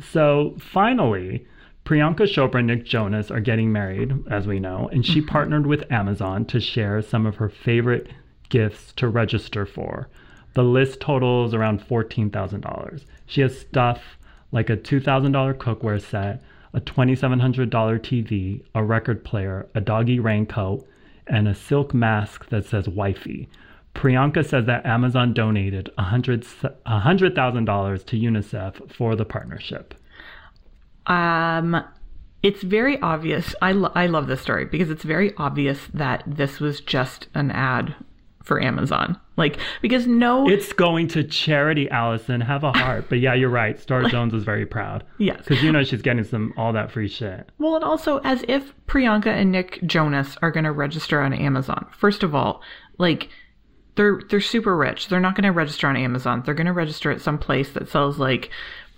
So 0.00 0.56
finally, 0.60 1.46
Priyanka 1.86 2.26
Chopra 2.26 2.58
and 2.58 2.66
Nick 2.66 2.84
Jonas 2.84 3.30
are 3.30 3.40
getting 3.40 3.72
married, 3.72 4.12
as 4.28 4.46
we 4.46 4.60
know, 4.60 4.88
and 4.92 5.06
she 5.06 5.20
mm-hmm. 5.20 5.28
partnered 5.28 5.66
with 5.66 5.90
Amazon 5.90 6.44
to 6.46 6.60
share 6.60 7.00
some 7.00 7.26
of 7.26 7.36
her 7.36 7.48
favorite 7.48 8.08
gifts 8.48 8.92
to 8.94 9.08
register 9.08 9.64
for. 9.64 10.08
The 10.54 10.64
list 10.64 11.00
totals 11.00 11.54
around 11.54 11.86
$14,000. 11.86 13.04
She 13.26 13.40
has 13.40 13.58
stuff 13.58 14.18
like 14.56 14.68
a 14.70 14.76
$2,000 14.76 15.54
cookware 15.58 16.00
set, 16.00 16.42
a 16.72 16.80
$2,700 16.80 17.68
TV, 18.00 18.62
a 18.74 18.82
record 18.82 19.22
player, 19.22 19.68
a 19.74 19.82
doggy 19.82 20.18
raincoat, 20.18 20.88
and 21.26 21.46
a 21.46 21.54
silk 21.54 21.92
mask 21.92 22.48
that 22.48 22.64
says 22.64 22.88
wifey. 22.88 23.50
Priyanka 23.94 24.46
says 24.46 24.64
that 24.64 24.86
Amazon 24.86 25.34
donated 25.34 25.90
$100,000 25.98 28.06
to 28.06 28.16
UNICEF 28.16 28.90
for 28.90 29.14
the 29.14 29.26
partnership. 29.26 29.92
Um, 31.06 31.84
it's 32.42 32.62
very 32.62 32.98
obvious. 33.02 33.54
I, 33.60 33.72
lo- 33.72 33.92
I 33.94 34.06
love 34.06 34.26
this 34.26 34.40
story 34.40 34.64
because 34.64 34.88
it's 34.88 35.04
very 35.04 35.34
obvious 35.36 35.80
that 35.92 36.22
this 36.26 36.60
was 36.60 36.80
just 36.80 37.28
an 37.34 37.50
ad 37.50 37.94
for 38.46 38.62
Amazon. 38.62 39.18
Like, 39.36 39.58
because 39.82 40.06
no. 40.06 40.48
It's 40.48 40.72
going 40.72 41.08
to 41.08 41.22
charity, 41.24 41.90
Allison. 41.90 42.40
Have 42.40 42.64
a 42.64 42.72
heart. 42.72 43.06
But 43.08 43.18
yeah, 43.18 43.34
you're 43.34 43.50
right. 43.50 43.78
Star 43.78 44.02
Jones 44.08 44.32
is 44.32 44.44
very 44.44 44.64
proud. 44.64 45.04
Yes. 45.18 45.38
Because 45.38 45.62
you 45.62 45.70
know 45.72 45.82
she's 45.84 46.00
getting 46.00 46.24
some 46.24 46.54
all 46.56 46.72
that 46.72 46.90
free 46.90 47.08
shit. 47.08 47.50
well, 47.58 47.74
and 47.74 47.84
also 47.84 48.18
as 48.24 48.44
if 48.48 48.72
Priyanka 48.86 49.26
and 49.26 49.52
Nick 49.52 49.80
Jonas 49.84 50.36
are 50.42 50.50
going 50.50 50.64
to 50.64 50.72
register 50.72 51.20
on 51.20 51.32
Amazon. 51.34 51.86
First 51.98 52.22
of 52.22 52.34
all, 52.34 52.62
like, 52.98 53.28
they're 53.96 54.20
they're 54.30 54.40
super 54.40 54.76
rich. 54.76 55.08
They're 55.08 55.20
not 55.20 55.34
going 55.34 55.44
to 55.44 55.52
register 55.52 55.86
on 55.88 55.96
Amazon. 55.96 56.42
They're 56.44 56.54
going 56.54 56.66
to 56.66 56.72
register 56.72 57.10
at 57.10 57.20
some 57.20 57.38
place 57.38 57.72
that 57.72 57.88
sells 57.88 58.18
like, 58.18 58.50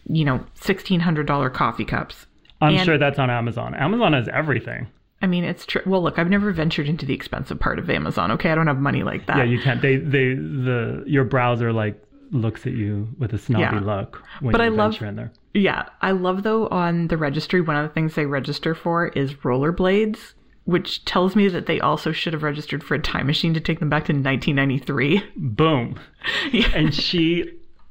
you 0.06 0.24
know, 0.24 0.44
sixteen 0.54 1.00
hundred 1.00 1.26
dollar 1.26 1.50
coffee 1.50 1.84
cups. 1.84 2.26
I'm 2.60 2.74
And- 2.74 2.84
sure 2.84 2.98
that's 2.98 3.18
on 3.18 3.30
Amazon. 3.30 3.74
Amazon 3.74 4.12
has 4.12 4.28
everything. 4.28 4.88
I 5.20 5.26
mean, 5.26 5.44
it's 5.44 5.66
true. 5.66 5.82
Well, 5.84 6.02
look, 6.02 6.18
I've 6.18 6.30
never 6.30 6.52
ventured 6.52 6.88
into 6.88 7.04
the 7.04 7.14
expensive 7.14 7.58
part 7.58 7.78
of 7.78 7.90
Amazon. 7.90 8.30
Okay, 8.32 8.50
I 8.50 8.54
don't 8.54 8.66
have 8.68 8.78
money 8.78 9.02
like 9.02 9.26
that. 9.26 9.38
Yeah, 9.38 9.44
you 9.44 9.60
can't. 9.60 9.82
They 9.82 9.96
they 9.96 10.34
the 10.34 11.02
your 11.06 11.24
browser 11.24 11.72
like 11.72 12.00
looks 12.30 12.66
at 12.66 12.72
you 12.72 13.08
with 13.18 13.32
a 13.32 13.38
snobby 13.38 13.62
Yeah. 13.76 13.80
look 13.80 14.22
when 14.40 14.52
But 14.52 14.60
you 14.60 14.66
I 14.66 14.68
love- 14.68 14.92
venture 14.92 15.06
in 15.06 15.16
there. 15.16 15.32
Yeah, 15.54 15.86
I 16.02 16.10
love 16.12 16.42
though 16.44 16.68
on 16.68 17.08
the 17.08 17.16
registry, 17.16 17.60
one 17.60 17.74
of 17.76 17.82
the 17.88 17.92
things 17.92 18.14
they 18.14 18.26
register 18.26 18.74
for 18.74 19.08
is 19.08 19.32
rollerblades, 19.34 20.34
which 20.64 21.04
tells 21.04 21.34
me 21.34 21.48
that 21.48 21.66
they 21.66 21.80
also 21.80 22.12
should 22.12 22.32
have 22.34 22.42
registered 22.42 22.84
for 22.84 22.94
a 22.94 22.98
time 23.00 23.26
machine 23.26 23.54
to 23.54 23.60
take 23.60 23.80
them 23.80 23.88
back 23.88 24.04
to 24.04 24.12
1993. 24.12 25.22
Boom. 25.36 25.98
Yeah. 26.52 26.68
And 26.74 26.94
she 26.94 27.44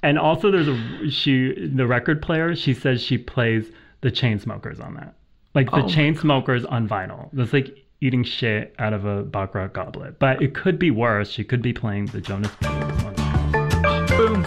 and 0.04 0.18
also 0.20 0.52
there's 0.52 0.68
a 0.68 1.10
she 1.10 1.54
the 1.76 1.88
record 1.88 2.22
player. 2.22 2.56
She 2.56 2.74
says 2.74 3.02
she 3.02 3.18
plays 3.18 3.72
the 4.02 4.12
Chainsmokers 4.12 4.80
on 4.84 4.94
that, 4.96 5.16
like 5.56 5.70
the 5.72 5.78
Oh. 5.78 5.84
Chainsmokers 5.84 6.66
on 6.72 6.88
vinyl. 6.88 7.30
That's 7.34 7.54
like 7.54 7.76
eating 8.02 8.24
shit 8.24 8.76
out 8.80 8.94
of 8.94 9.06
a 9.06 9.24
baccarat 9.24 9.70
goblet. 9.74 10.20
But 10.20 10.42
it 10.42 10.54
could 10.54 10.78
be 10.78 10.92
worse. 10.92 11.30
She 11.32 11.44
could 11.44 11.62
be 11.62 11.74
playing 11.74 12.08
the 12.08 12.22
Jonas 12.22 12.54
Brothers 12.56 13.04
on 13.04 13.16
vinyl. 13.16 14.08
Boom. 14.18 14.46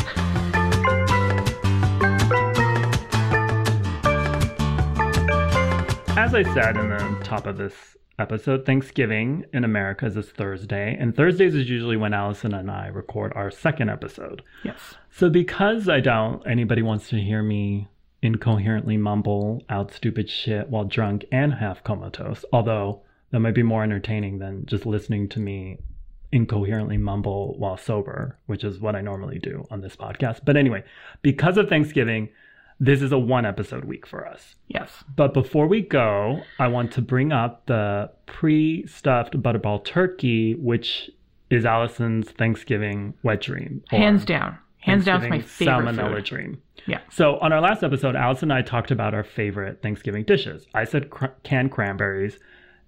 As 6.16 6.34
I 6.34 6.42
said 6.54 6.76
in 6.76 6.90
the 6.90 7.18
top 7.24 7.46
of 7.46 7.56
this 7.56 7.96
episode, 8.18 8.66
Thanksgiving 8.66 9.44
in 9.52 9.64
America 9.64 10.06
is 10.06 10.14
this 10.14 10.28
Thursday, 10.30 10.94
and 11.00 11.16
Thursdays 11.16 11.54
is 11.54 11.68
usually 11.68 11.96
when 11.96 12.12
Allison 12.12 12.52
and 12.54 12.70
I 12.70 12.88
record 12.88 13.32
our 13.34 13.50
second 13.50 13.88
episode. 13.88 14.42
Yes. 14.62 14.94
So 15.10 15.30
because 15.30 15.88
I 15.88 16.00
doubt 16.00 16.42
anybody 16.46 16.82
wants 16.82 17.08
to 17.08 17.16
hear 17.18 17.42
me 17.42 17.88
incoherently 18.22 18.96
mumble 18.96 19.62
out 19.68 19.92
stupid 19.92 20.28
shit 20.28 20.68
while 20.68 20.85
drunk 20.85 21.24
and 21.33 21.54
half 21.54 21.83
comatose, 21.85 22.44
although 22.52 23.02
that 23.30 23.40
might 23.40 23.54
be 23.54 23.62
more 23.62 23.83
entertaining 23.83 24.38
than 24.38 24.66
just 24.66 24.87
listening 24.87 25.28
to 25.28 25.40
me 25.40 25.78
incoherently 26.33 26.96
mumble 26.96 27.54
while 27.59 27.76
sober, 27.76 28.38
which 28.46 28.64
is 28.64 28.78
what 28.78 28.94
I 28.94 29.00
normally 29.00 29.38
do 29.38 29.66
on 29.70 29.80
this 29.80 29.96
podcast. 29.96 30.40
But 30.44 30.56
anyway, 30.56 30.85
because 31.22 31.56
of 31.56 31.68
Thanksgiving, 31.68 32.28
this 32.78 33.02
is 33.02 33.12
a 33.12 33.18
one 33.18 33.44
episode 33.44 33.85
week 33.85 34.06
for 34.06 34.26
us. 34.26 34.54
Yes. 34.68 35.04
But 35.14 35.35
before 35.35 35.66
we 35.66 35.83
go, 35.83 36.42
I 36.59 36.68
want 36.68 36.92
to 36.92 37.02
bring 37.02 37.33
up 37.33 37.66
the 37.66 38.11
pre 38.26 38.87
stuffed 38.87 39.40
butterball 39.42 39.85
turkey, 39.85 40.54
which 40.54 41.11
is 41.50 41.64
Allison's 41.64 42.30
Thanksgiving 42.30 43.14
wet 43.22 43.40
dream. 43.40 43.83
Hands 43.90 44.24
down. 44.24 44.59
Hands 44.80 45.04
down, 45.04 45.22
it's 45.22 45.30
my 45.30 45.40
favorite 45.40 45.94
salmonella 45.94 46.16
food. 46.16 46.24
dream. 46.24 46.62
Yeah. 46.86 47.00
So 47.10 47.38
on 47.38 47.52
our 47.52 47.60
last 47.60 47.82
episode, 47.82 48.16
Allison 48.16 48.50
and 48.50 48.58
I 48.58 48.62
talked 48.62 48.90
about 48.90 49.14
our 49.14 49.24
favorite 49.24 49.82
Thanksgiving 49.82 50.24
dishes. 50.24 50.66
I 50.74 50.84
said 50.84 51.10
cr- 51.10 51.26
canned 51.42 51.70
cranberries. 51.70 52.38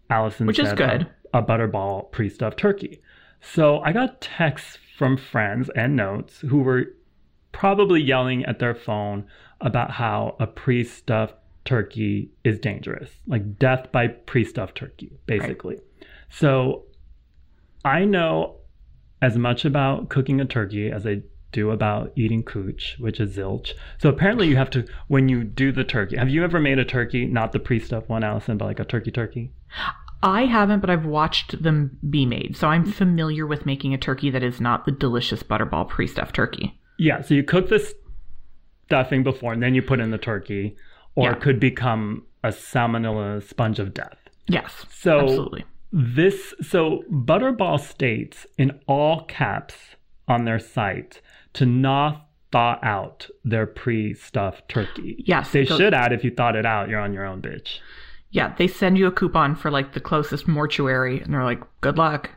Allison 0.08 0.46
Which 0.46 0.58
is 0.58 0.72
good. 0.72 1.06
A, 1.32 1.38
a 1.38 1.42
butterball 1.42 2.10
pre-stuffed 2.12 2.58
turkey. 2.58 3.00
So 3.40 3.80
I 3.80 3.92
got 3.92 4.20
texts 4.20 4.78
from 4.96 5.16
friends 5.16 5.70
and 5.74 5.96
notes 5.96 6.40
who 6.40 6.58
were 6.58 6.94
probably 7.52 8.00
yelling 8.00 8.44
at 8.44 8.58
their 8.58 8.74
phone 8.74 9.26
about 9.60 9.90
how 9.90 10.36
a 10.40 10.46
pre-stuffed 10.46 11.34
turkey 11.64 12.30
is 12.44 12.58
dangerous, 12.58 13.10
like 13.26 13.58
death 13.58 13.92
by 13.92 14.08
pre-stuffed 14.08 14.76
turkey, 14.76 15.12
basically. 15.26 15.78
So 16.30 16.84
I 17.84 18.04
know 18.04 18.56
as 19.20 19.36
much 19.38 19.64
about 19.64 20.08
cooking 20.08 20.40
a 20.40 20.44
turkey 20.44 20.90
as 20.90 21.06
I 21.06 21.22
do 21.52 21.70
about 21.70 22.12
eating 22.16 22.42
cooch, 22.42 22.96
which 22.98 23.20
is 23.20 23.36
zilch. 23.36 23.72
So 23.98 24.08
apparently 24.08 24.48
you 24.48 24.56
have 24.56 24.70
to 24.70 24.86
when 25.08 25.28
you 25.28 25.44
do 25.44 25.70
the 25.70 25.84
turkey. 25.84 26.16
Have 26.16 26.28
you 26.30 26.42
ever 26.44 26.58
made 26.58 26.78
a 26.78 26.84
turkey, 26.84 27.26
not 27.26 27.52
the 27.52 27.58
pre-stuffed 27.60 28.08
one, 28.08 28.24
Allison, 28.24 28.56
but 28.58 28.64
like 28.64 28.80
a 28.80 28.84
turkey 28.84 29.10
turkey? 29.10 29.52
I 30.22 30.44
haven't, 30.46 30.80
but 30.80 30.90
I've 30.90 31.04
watched 31.06 31.62
them 31.62 31.98
be 32.08 32.26
made, 32.26 32.56
so 32.56 32.68
I'm 32.68 32.84
familiar 32.84 33.46
with 33.46 33.66
making 33.66 33.92
a 33.92 33.98
turkey 33.98 34.30
that 34.30 34.42
is 34.42 34.60
not 34.60 34.84
the 34.84 34.92
delicious 34.92 35.42
butterball 35.42 35.88
pre-stuffed 35.88 36.34
turkey. 36.34 36.78
Yeah, 36.98 37.22
so 37.22 37.34
you 37.34 37.42
cook 37.42 37.68
the 37.68 37.92
stuffing 38.86 39.22
before 39.22 39.52
and 39.52 39.62
then 39.62 39.74
you 39.74 39.82
put 39.82 40.00
in 40.00 40.10
the 40.10 40.18
turkey, 40.18 40.76
or 41.14 41.24
Yeah. 41.26 41.32
it 41.32 41.40
could 41.40 41.58
become 41.58 42.24
a 42.44 42.48
salmonella 42.48 43.42
sponge 43.42 43.78
of 43.78 43.94
death. 43.94 44.16
Yes, 44.48 44.86
So 44.90 45.20
absolutely. 45.20 45.64
This 45.94 46.54
so 46.62 47.02
Butterball 47.10 47.78
states 47.78 48.46
in 48.56 48.80
all 48.86 49.24
caps 49.24 49.76
on 50.26 50.44
their 50.46 50.58
site 50.58 51.20
to 51.54 51.66
not 51.66 52.26
thaw 52.50 52.78
out 52.82 53.28
their 53.44 53.66
pre-stuffed 53.66 54.68
turkey. 54.68 55.24
Yes, 55.26 55.52
they 55.52 55.64
should 55.64 55.94
add 55.94 56.12
if 56.12 56.22
you 56.22 56.30
thawed 56.30 56.54
it 56.54 56.66
out, 56.66 56.88
you're 56.88 57.00
on 57.00 57.12
your 57.12 57.26
own, 57.26 57.40
bitch. 57.40 57.78
Yeah, 58.30 58.54
they 58.56 58.66
send 58.66 58.98
you 58.98 59.06
a 59.06 59.12
coupon 59.12 59.56
for 59.56 59.70
like 59.70 59.92
the 59.94 60.00
closest 60.00 60.48
mortuary, 60.48 61.20
and 61.20 61.32
they're 61.32 61.44
like, 61.44 61.62
"Good 61.80 61.98
luck." 61.98 62.30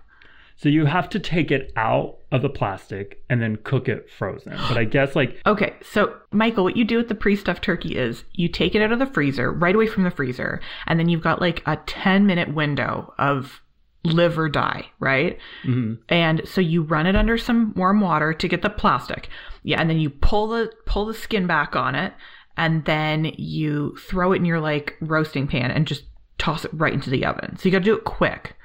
So 0.58 0.70
you 0.70 0.86
have 0.86 1.10
to 1.10 1.20
take 1.20 1.52
it 1.52 1.74
out 1.76 2.18
of 2.32 2.42
the 2.42 2.50
plastic 2.50 3.22
and 3.30 3.42
then 3.42 3.58
cook 3.58 3.90
it 3.90 4.10
frozen. 4.10 4.54
But 4.70 4.78
I 4.78 4.86
guess 4.86 5.16
like 5.16 5.42
Okay, 5.46 5.74
so 5.82 6.16
Michael, 6.32 6.64
what 6.64 6.78
you 6.78 6.86
do 6.86 6.98
with 6.98 7.10
the 7.10 7.16
pre-stuffed 7.16 7.64
turkey 7.64 7.98
is 7.98 8.24
you 8.34 8.48
take 8.48 8.74
it 8.74 8.82
out 8.82 8.92
of 8.92 9.00
the 9.00 9.06
freezer, 9.06 9.52
right 9.52 9.76
away 9.76 9.88
from 9.88 10.04
the 10.04 10.12
freezer, 10.12 10.62
and 10.88 10.98
then 11.00 11.10
you've 11.10 11.24
got 11.24 11.42
like 11.42 11.62
a 11.66 11.78
10 11.86 12.26
minute 12.26 12.54
window 12.54 13.14
of 13.18 13.62
live 14.06 14.38
or 14.38 14.50
die, 14.50 14.86
right? 15.00 15.38
Mm-hmm. 15.64 15.96
And 16.10 16.42
so 16.46 16.62
you 16.62 16.84
run 16.84 17.08
it 17.08 17.16
under 17.16 17.38
some 17.38 17.74
warm 17.76 18.02
water 18.02 18.34
to 18.34 18.48
get 18.48 18.62
the 18.62 18.70
plastic. 18.70 19.30
Yeah, 19.64 19.82
and 19.82 19.90
then 19.90 20.00
you 20.00 20.10
pull 20.10 20.48
the 20.48 20.72
pull 20.86 21.06
the 21.06 21.14
skin 21.14 21.48
back 21.48 21.76
on 21.76 21.96
it, 21.96 22.14
and 22.58 22.86
then 22.86 23.34
you 23.38 23.98
throw 23.98 24.32
it 24.32 24.38
in 24.38 24.46
your 24.46 24.60
like 24.60 24.96
roasting 25.02 25.48
pan 25.48 25.72
and 25.72 25.88
just 25.88 26.04
toss 26.38 26.66
it 26.66 26.72
right 26.74 26.94
into 26.94 27.10
the 27.10 27.26
oven. 27.26 27.58
So 27.58 27.66
you 27.66 27.72
got 27.72 27.80
to 27.80 27.86
do 27.86 27.96
it 27.96 28.04
quick. 28.04 28.56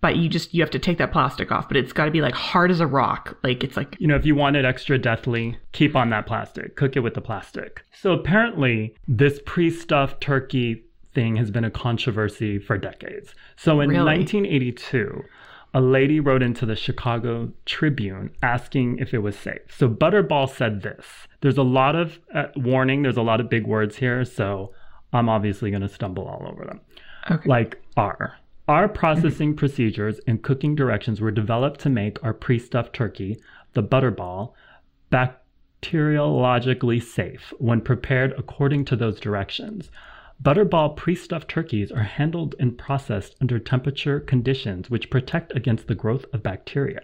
But 0.00 0.16
you 0.16 0.28
just 0.28 0.52
you 0.52 0.62
have 0.62 0.70
to 0.70 0.80
take 0.80 0.98
that 0.98 1.12
plastic 1.12 1.52
off, 1.52 1.68
but 1.68 1.76
it's 1.76 1.92
got 1.92 2.06
to 2.06 2.10
be 2.10 2.22
like 2.22 2.34
hard 2.34 2.72
as 2.72 2.80
a 2.80 2.86
rock. 2.88 3.38
Like 3.44 3.62
it's 3.62 3.76
like 3.76 3.96
you 4.00 4.08
know, 4.08 4.16
if 4.16 4.26
you 4.26 4.34
want 4.34 4.56
it 4.56 4.64
extra 4.64 4.98
deathly, 4.98 5.56
keep 5.70 5.94
on 5.94 6.10
that 6.10 6.26
plastic. 6.26 6.74
Cook 6.74 6.96
it 6.96 7.00
with 7.00 7.14
the 7.14 7.20
plastic. 7.20 7.84
So 8.00 8.12
apparently, 8.12 8.96
this 9.06 9.40
pre-stuffed 9.46 10.20
turkey 10.20 10.82
thing 11.14 11.36
has 11.36 11.50
been 11.50 11.64
a 11.64 11.70
controversy 11.70 12.58
for 12.58 12.78
decades. 12.78 13.34
So 13.56 13.80
in 13.80 13.90
Really? 13.90 14.04
1982, 14.04 15.22
a 15.74 15.80
lady 15.80 16.20
wrote 16.20 16.42
into 16.42 16.66
the 16.66 16.76
Chicago 16.76 17.52
Tribune 17.64 18.30
asking 18.42 18.98
if 18.98 19.14
it 19.14 19.18
was 19.18 19.36
safe. 19.36 19.60
So 19.76 19.88
Butterball 19.88 20.48
said 20.48 20.82
this. 20.82 21.06
There's 21.40 21.58
a 21.58 21.62
lot 21.62 21.96
of 21.96 22.18
uh, 22.34 22.46
warning, 22.56 23.02
there's 23.02 23.16
a 23.16 23.22
lot 23.22 23.40
of 23.40 23.48
big 23.48 23.66
words 23.66 23.96
here, 23.96 24.24
so 24.24 24.72
I'm 25.12 25.28
obviously 25.28 25.70
going 25.70 25.82
to 25.82 25.88
stumble 25.88 26.26
all 26.26 26.46
over 26.46 26.64
them 26.64 26.80
okay. 27.30 27.48
like 27.48 27.80
R. 27.96 28.38
Our 28.68 28.88
processing 28.88 29.54
procedures 29.56 30.20
and 30.26 30.42
cooking 30.42 30.74
directions 30.74 31.20
were 31.20 31.30
developed 31.30 31.80
to 31.80 31.90
make 31.90 32.22
our 32.24 32.32
pre-stuffed 32.32 32.94
turkey, 32.94 33.38
the 33.74 33.82
butterball, 33.82 34.52
bacteriologically 35.10 37.02
safe 37.02 37.52
when 37.58 37.80
prepared 37.80 38.32
according 38.38 38.84
to 38.86 38.96
those 38.96 39.18
directions. 39.18 39.90
Butterball 40.42 40.96
pre-stuffed 40.96 41.48
turkeys 41.48 41.92
are 41.92 42.02
handled 42.02 42.54
and 42.58 42.76
processed 42.76 43.36
under 43.40 43.58
temperature 43.58 44.18
conditions 44.18 44.90
which 44.90 45.10
protect 45.10 45.54
against 45.54 45.86
the 45.86 45.94
growth 45.94 46.24
of 46.32 46.42
bacteria. 46.42 47.02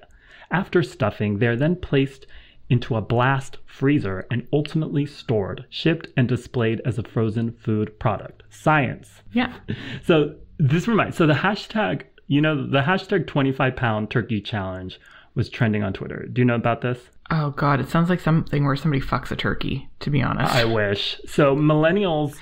After 0.50 0.82
stuffing, 0.82 1.38
they 1.38 1.46
are 1.46 1.56
then 1.56 1.76
placed 1.76 2.26
into 2.68 2.96
a 2.96 3.02
blast 3.02 3.58
freezer 3.64 4.26
and 4.30 4.46
ultimately 4.52 5.06
stored, 5.06 5.64
shipped, 5.70 6.08
and 6.16 6.28
displayed 6.28 6.80
as 6.84 6.98
a 6.98 7.02
frozen 7.02 7.52
food 7.52 7.98
product. 7.98 8.42
Science. 8.50 9.22
yeah. 9.32 9.54
So 10.02 10.34
this 10.58 10.88
reminds. 10.88 11.16
So 11.16 11.26
the 11.26 11.34
hashtag, 11.34 12.02
you 12.26 12.40
know, 12.40 12.66
the 12.66 12.82
hashtag 12.82 13.26
25 13.26 13.76
pound 13.76 14.10
turkey 14.10 14.40
challenge 14.40 14.98
was 15.34 15.48
trending 15.48 15.82
on 15.84 15.92
Twitter. 15.92 16.26
Do 16.32 16.40
you 16.40 16.44
know 16.44 16.56
about 16.56 16.80
this? 16.80 16.98
Oh 17.30 17.50
god, 17.50 17.78
it 17.78 17.88
sounds 17.88 18.10
like 18.10 18.20
something 18.20 18.64
where 18.64 18.74
somebody 18.74 19.00
fucks 19.02 19.30
a 19.30 19.36
turkey, 19.36 19.88
to 20.00 20.10
be 20.10 20.22
honest. 20.22 20.52
I 20.52 20.64
wish. 20.64 21.20
So 21.26 21.54
millennials 21.54 22.36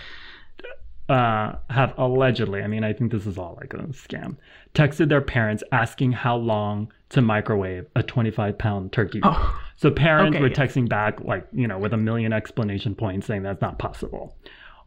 uh, 1.09 1.53
have 1.71 1.95
allegedly, 1.99 2.62
I 2.62 2.66
mean, 2.66 2.85
I 2.85 2.92
think 2.92 3.12
this 3.12 3.27
is 3.27 3.38
all 3.38 3.57
like 3.61 3.73
a 3.75 3.79
scam, 3.88 4.37
texted 4.75 5.09
their 5.09 5.21
parents 5.21 5.62
asking 5.73 6.12
how 6.12 6.37
long 6.37 6.92
to 7.11 7.23
microwave 7.23 7.87
a 7.95 8.03
25 8.03 8.59
pound 8.59 8.92
turkey. 8.92 9.21
Oh. 9.23 9.61
So 9.77 9.90
parents 9.90 10.37
Okay, 10.37 10.42
were 10.42 10.49
yes. 10.49 10.57
texting 10.59 10.88
back, 10.88 11.21
like, 11.23 11.47
you 11.53 11.69
know, 11.69 11.79
with 11.79 11.92
a 11.92 11.97
million 11.97 12.33
explanation 12.33 12.95
points 12.95 13.27
saying 13.27 13.42
that's 13.42 13.61
not 13.61 13.79
possible. 13.79 14.37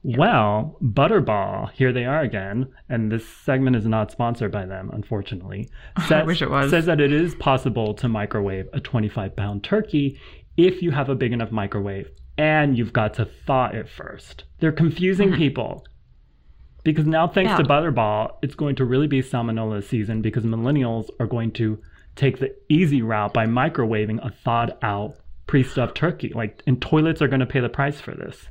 Well, 0.02 0.78
Butterball, 0.82 1.72
here 1.74 1.92
they 1.92 2.06
are 2.06 2.22
again, 2.22 2.68
and 2.88 3.12
this 3.12 3.28
segment 3.28 3.76
is 3.76 3.86
not 3.86 4.12
sponsored 4.12 4.52
by 4.52 4.66
them, 4.66 4.90
unfortunately. 4.94 5.70
Says, 6.08 6.26
wish 6.26 6.42
it 6.42 6.50
was. 6.50 6.72
Says 6.72 6.86
that 6.86 7.02
it 7.02 7.12
is 7.12 7.36
possible 7.36 7.94
to 7.96 8.08
microwave 8.08 8.68
a 8.72 8.80
25 8.80 9.36
pound 9.36 9.64
turkey 9.64 10.20
if 10.56 10.82
you 10.82 10.92
have 10.92 11.10
a 11.10 11.16
big 11.16 11.34
enough 11.34 11.52
microwave 11.52 12.10
and 12.38 12.78
you've 12.78 12.94
got 12.94 13.14
to 13.16 13.26
thaw 13.46 13.68
it 13.68 13.90
first. 13.90 14.46
They're 14.60 14.72
confusing 14.72 15.34
people. 15.34 15.86
Because 16.92 17.08
now, 17.08 17.28
thanks 17.28 17.52
to 17.56 17.64
Mm-hmm. 17.64 17.72
Butterball, 17.72 18.36
it's 18.42 18.56
going 18.56 18.76
to 18.78 18.86
really 18.86 19.08
be 19.08 19.22
salmonella 19.22 19.84
season 19.84 20.22
because 20.22 20.44
millennials 20.44 21.10
are 21.20 21.28
going 21.28 21.52
to 21.54 21.80
take 22.16 22.40
the 22.40 22.56
easy 22.70 23.02
route 23.02 23.34
by 23.34 23.46
microwaving 23.46 24.26
a 24.26 24.32
thawed 24.44 24.76
out 24.82 25.16
pre 25.48 25.64
stuffed 25.64 25.96
turkey. 25.96 26.32
Like, 26.34 26.62
and 26.68 26.82
toilets 26.82 27.22
are 27.22 27.28
going 27.28 27.40
to 27.40 27.46
pay 27.46 27.60
the 27.60 27.70
price 27.70 28.00
for 28.02 28.14
this. 28.14 28.48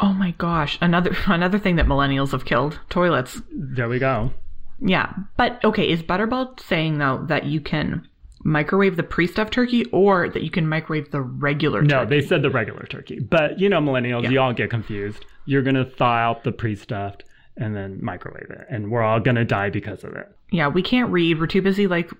oh 0.00 0.12
my 0.12 0.32
gosh, 0.32 0.78
another 0.80 1.16
another 1.26 1.58
thing 1.58 1.76
that 1.76 1.86
millennials 1.86 2.32
have 2.32 2.44
killed, 2.44 2.78
toilets. 2.90 3.40
There 3.52 3.88
we 3.88 3.98
go. 3.98 4.32
Yeah. 4.80 5.12
But 5.36 5.64
okay, 5.64 5.88
is 5.88 6.02
Butterball 6.02 6.60
saying 6.60 6.98
though 6.98 7.24
that 7.28 7.44
you 7.46 7.60
can 7.60 8.06
microwave 8.44 8.96
the 8.96 9.02
pre-stuffed 9.02 9.52
turkey 9.52 9.84
or 9.86 10.28
that 10.28 10.42
you 10.42 10.50
can 10.50 10.68
microwave 10.68 11.10
the 11.10 11.20
regular 11.22 11.82
No, 11.82 11.88
turkey? 11.88 12.04
No, 12.04 12.10
they 12.20 12.26
said 12.26 12.42
the 12.42 12.50
regular 12.50 12.84
turkey. 12.84 13.18
But, 13.18 13.58
you 13.58 13.68
know, 13.68 13.80
millennials, 13.80 14.22
Yeah. 14.24 14.30
you 14.30 14.40
all 14.40 14.52
get 14.52 14.70
confused. 14.70 15.24
You're 15.46 15.62
going 15.62 15.74
to 15.74 15.84
thaw 15.84 16.14
out 16.14 16.44
the 16.44 16.52
pre 16.52 16.76
stuffed 16.76 17.24
and 17.56 17.74
then 17.74 17.98
microwave 18.02 18.50
it. 18.50 18.66
And 18.68 18.90
we're 18.90 19.02
all 19.02 19.20
going 19.20 19.36
to 19.36 19.44
die 19.44 19.70
because 19.70 20.04
of 20.04 20.14
it. 20.14 20.30
Yeah, 20.50 20.68
we 20.68 20.82
can't 20.82 21.10
read. 21.10 21.40
We're 21.40 21.46
too 21.46 21.62
busy 21.62 21.86
like 21.86 22.10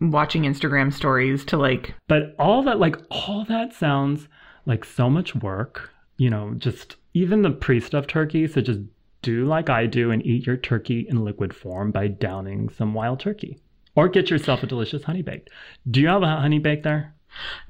watching 0.00 0.42
Instagram 0.42 0.92
stories 0.92 1.44
to 1.46 1.56
like 1.56 1.94
But 2.08 2.34
all 2.38 2.62
that, 2.64 2.78
like, 2.78 2.96
all 3.10 3.44
that 3.46 3.72
sounds 3.72 4.28
like 4.66 4.84
so 4.84 5.10
much 5.10 5.34
work. 5.34 5.90
You 6.16 6.30
know, 6.30 6.54
just 6.56 6.96
even 7.12 7.42
the 7.42 7.50
pre 7.50 7.80
stuffed 7.80 8.10
turkey. 8.10 8.46
So 8.46 8.60
just 8.60 8.80
do 9.22 9.44
like 9.44 9.68
I 9.70 9.86
do 9.86 10.10
and 10.10 10.24
eat 10.24 10.46
your 10.46 10.56
turkey 10.56 11.06
in 11.08 11.24
liquid 11.24 11.54
form 11.54 11.90
by 11.90 12.08
downing 12.08 12.68
some 12.68 12.94
wild 12.94 13.20
turkey. 13.20 13.58
Or 13.96 14.08
get 14.08 14.30
yourself 14.30 14.62
a 14.62 14.66
delicious 14.66 15.04
honey 15.04 15.22
baked. 15.22 15.50
Do 15.88 16.00
you 16.00 16.08
have 16.08 16.22
a 16.22 16.26
honey 16.26 16.58
baked 16.58 16.82
there? 16.82 17.14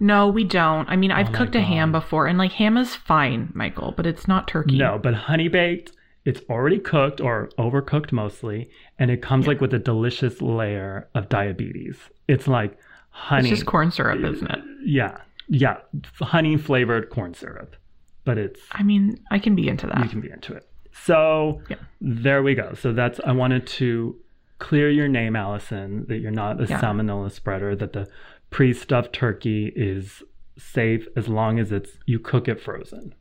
No, 0.00 0.28
we 0.28 0.44
don't. 0.44 0.88
I 0.88 0.96
mean, 0.96 1.10
I've 1.10 1.30
Oh 1.30 1.38
cooked 1.38 1.54
a 1.54 1.60
ham 1.60 1.92
before 1.92 2.26
and 2.26 2.38
like 2.38 2.52
ham 2.52 2.76
is 2.76 2.94
fine, 2.94 3.50
Michael, 3.54 3.92
but 3.96 4.06
it's 4.06 4.28
not 4.28 4.48
turkey. 4.48 4.76
No, 4.76 4.98
but 4.98 5.14
honey 5.14 5.48
baked, 5.48 5.92
it's 6.24 6.40
already 6.48 6.78
cooked 6.78 7.20
or 7.20 7.48
overcooked 7.58 8.12
mostly, 8.12 8.70
and 8.98 9.10
it 9.10 9.20
comes 9.22 9.46
like 9.46 9.60
with 9.60 9.74
a 9.74 9.78
delicious 9.78 10.40
layer 10.40 11.08
of 11.14 11.28
diabetes. 11.28 11.98
It's 12.28 12.48
like 12.48 12.78
honey. 13.10 13.48
It's 13.50 13.58
just 13.58 13.66
corn 13.66 13.90
syrup, 13.90 14.24
isn't 14.24 14.50
it? 14.50 14.60
Yeah, 14.84 15.18
yeah, 15.48 15.78
honey 16.20 16.56
flavored 16.56 17.10
corn 17.10 17.34
syrup, 17.34 17.76
but 18.24 18.38
it's 18.38 18.60
I 18.72 18.82
mean, 18.82 19.18
I 19.30 19.38
can 19.38 19.54
be 19.54 19.68
into 19.68 19.86
that. 19.86 19.98
you 20.02 20.08
can 20.08 20.20
be 20.20 20.30
into 20.30 20.54
it. 20.54 20.66
So 20.92 21.60
Yeah. 21.68 21.76
there 22.00 22.42
we 22.42 22.54
go. 22.54 22.74
So 22.74 22.92
that's 22.92 23.20
I 23.26 23.32
wanted 23.32 23.66
to 23.78 24.16
clear 24.58 24.88
your 24.88 25.08
name, 25.08 25.36
Allison, 25.36 26.06
that 26.08 26.18
you're 26.18 26.30
not 26.30 26.60
a 26.60 26.66
Yeah. 26.66 26.80
salmonella 26.80 27.30
spreader. 27.30 27.74
That 27.76 27.92
the 27.92 28.08
pre-stuffed 28.50 29.12
turkey 29.12 29.72
is 29.74 30.22
safe 30.56 31.06
as 31.16 31.28
long 31.28 31.58
as 31.58 31.72
it's 31.72 31.98
you 32.06 32.18
cook 32.20 32.46
it 32.48 32.60
frozen. 32.60 33.12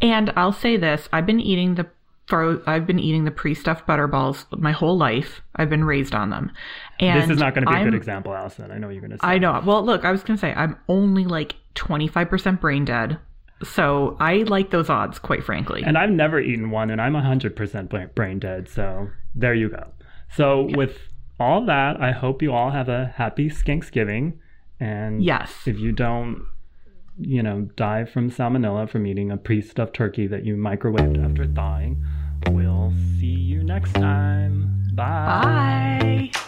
And 0.00 0.30
I'll 0.36 0.52
say 0.52 0.76
this: 0.76 1.08
I've 1.12 1.26
been 1.26 1.40
eating 1.40 1.74
the 1.76 1.86
fro- 2.26 2.62
I've 2.66 2.86
been 2.86 2.98
eating 2.98 3.24
the 3.24 3.30
pre-stuffed 3.30 3.86
butterballs 3.86 4.44
my 4.58 4.72
whole 4.72 4.96
life. 4.96 5.42
I've 5.56 5.68
been 5.70 5.84
raised 5.84 6.14
on 6.14 6.30
them. 6.30 6.50
And 7.00 7.20
this 7.22 7.30
is 7.30 7.38
not 7.38 7.54
going 7.54 7.64
to 7.64 7.70
be 7.70 7.74
a 7.74 7.78
I'm- 7.78 7.86
good 7.86 7.94
example, 7.96 8.34
Allison. 8.34 8.70
I 8.70 8.78
know 8.78 8.88
you're 8.88 9.00
going 9.00 9.10
to 9.12 9.16
say. 9.16 9.26
I 9.26 9.38
know. 9.38 9.60
Well, 9.64 9.84
look, 9.84 10.04
I 10.04 10.12
was 10.12 10.22
gonna 10.22 10.38
say 10.38 10.52
I'm 10.54 10.76
only 10.88 11.24
like 11.24 11.56
25% 11.74 12.60
brain 12.60 12.84
dead, 12.84 13.18
so 13.62 14.16
I 14.20 14.38
like 14.38 14.70
those 14.70 14.90
odds, 14.90 15.18
quite 15.18 15.44
frankly. 15.44 15.82
And 15.84 15.96
I've 15.96 16.10
never 16.10 16.40
eaten 16.40 16.70
one, 16.70 16.90
and 16.90 17.00
I'm 17.00 17.12
100% 17.14 18.14
brain 18.14 18.38
dead. 18.38 18.68
So 18.68 19.08
there 19.34 19.54
you 19.54 19.68
go. 19.68 19.88
So 20.34 20.68
with 20.76 20.98
all 21.40 21.64
that, 21.66 22.00
I 22.00 22.12
hope 22.12 22.42
you 22.42 22.52
all 22.52 22.70
have 22.70 22.88
a 22.88 23.12
happy 23.16 23.48
Skanksgiving. 23.50 24.34
And 24.80 25.22
Yes. 25.22 25.66
if 25.66 25.78
you 25.78 25.92
don't, 25.92 26.44
you 27.18 27.42
know, 27.42 27.62
die 27.76 28.04
from 28.04 28.30
salmonella 28.30 28.88
from 28.88 29.06
eating 29.06 29.30
a 29.30 29.36
pre-stuffed 29.36 29.94
turkey 29.94 30.26
that 30.26 30.44
you 30.44 30.56
microwaved 30.56 31.22
after 31.24 31.46
thawing, 31.46 32.04
we'll 32.50 32.92
see 33.18 33.26
you 33.26 33.62
next 33.62 33.92
time. 33.92 34.88
Bye. 34.94 36.30
Bye. 36.32 36.40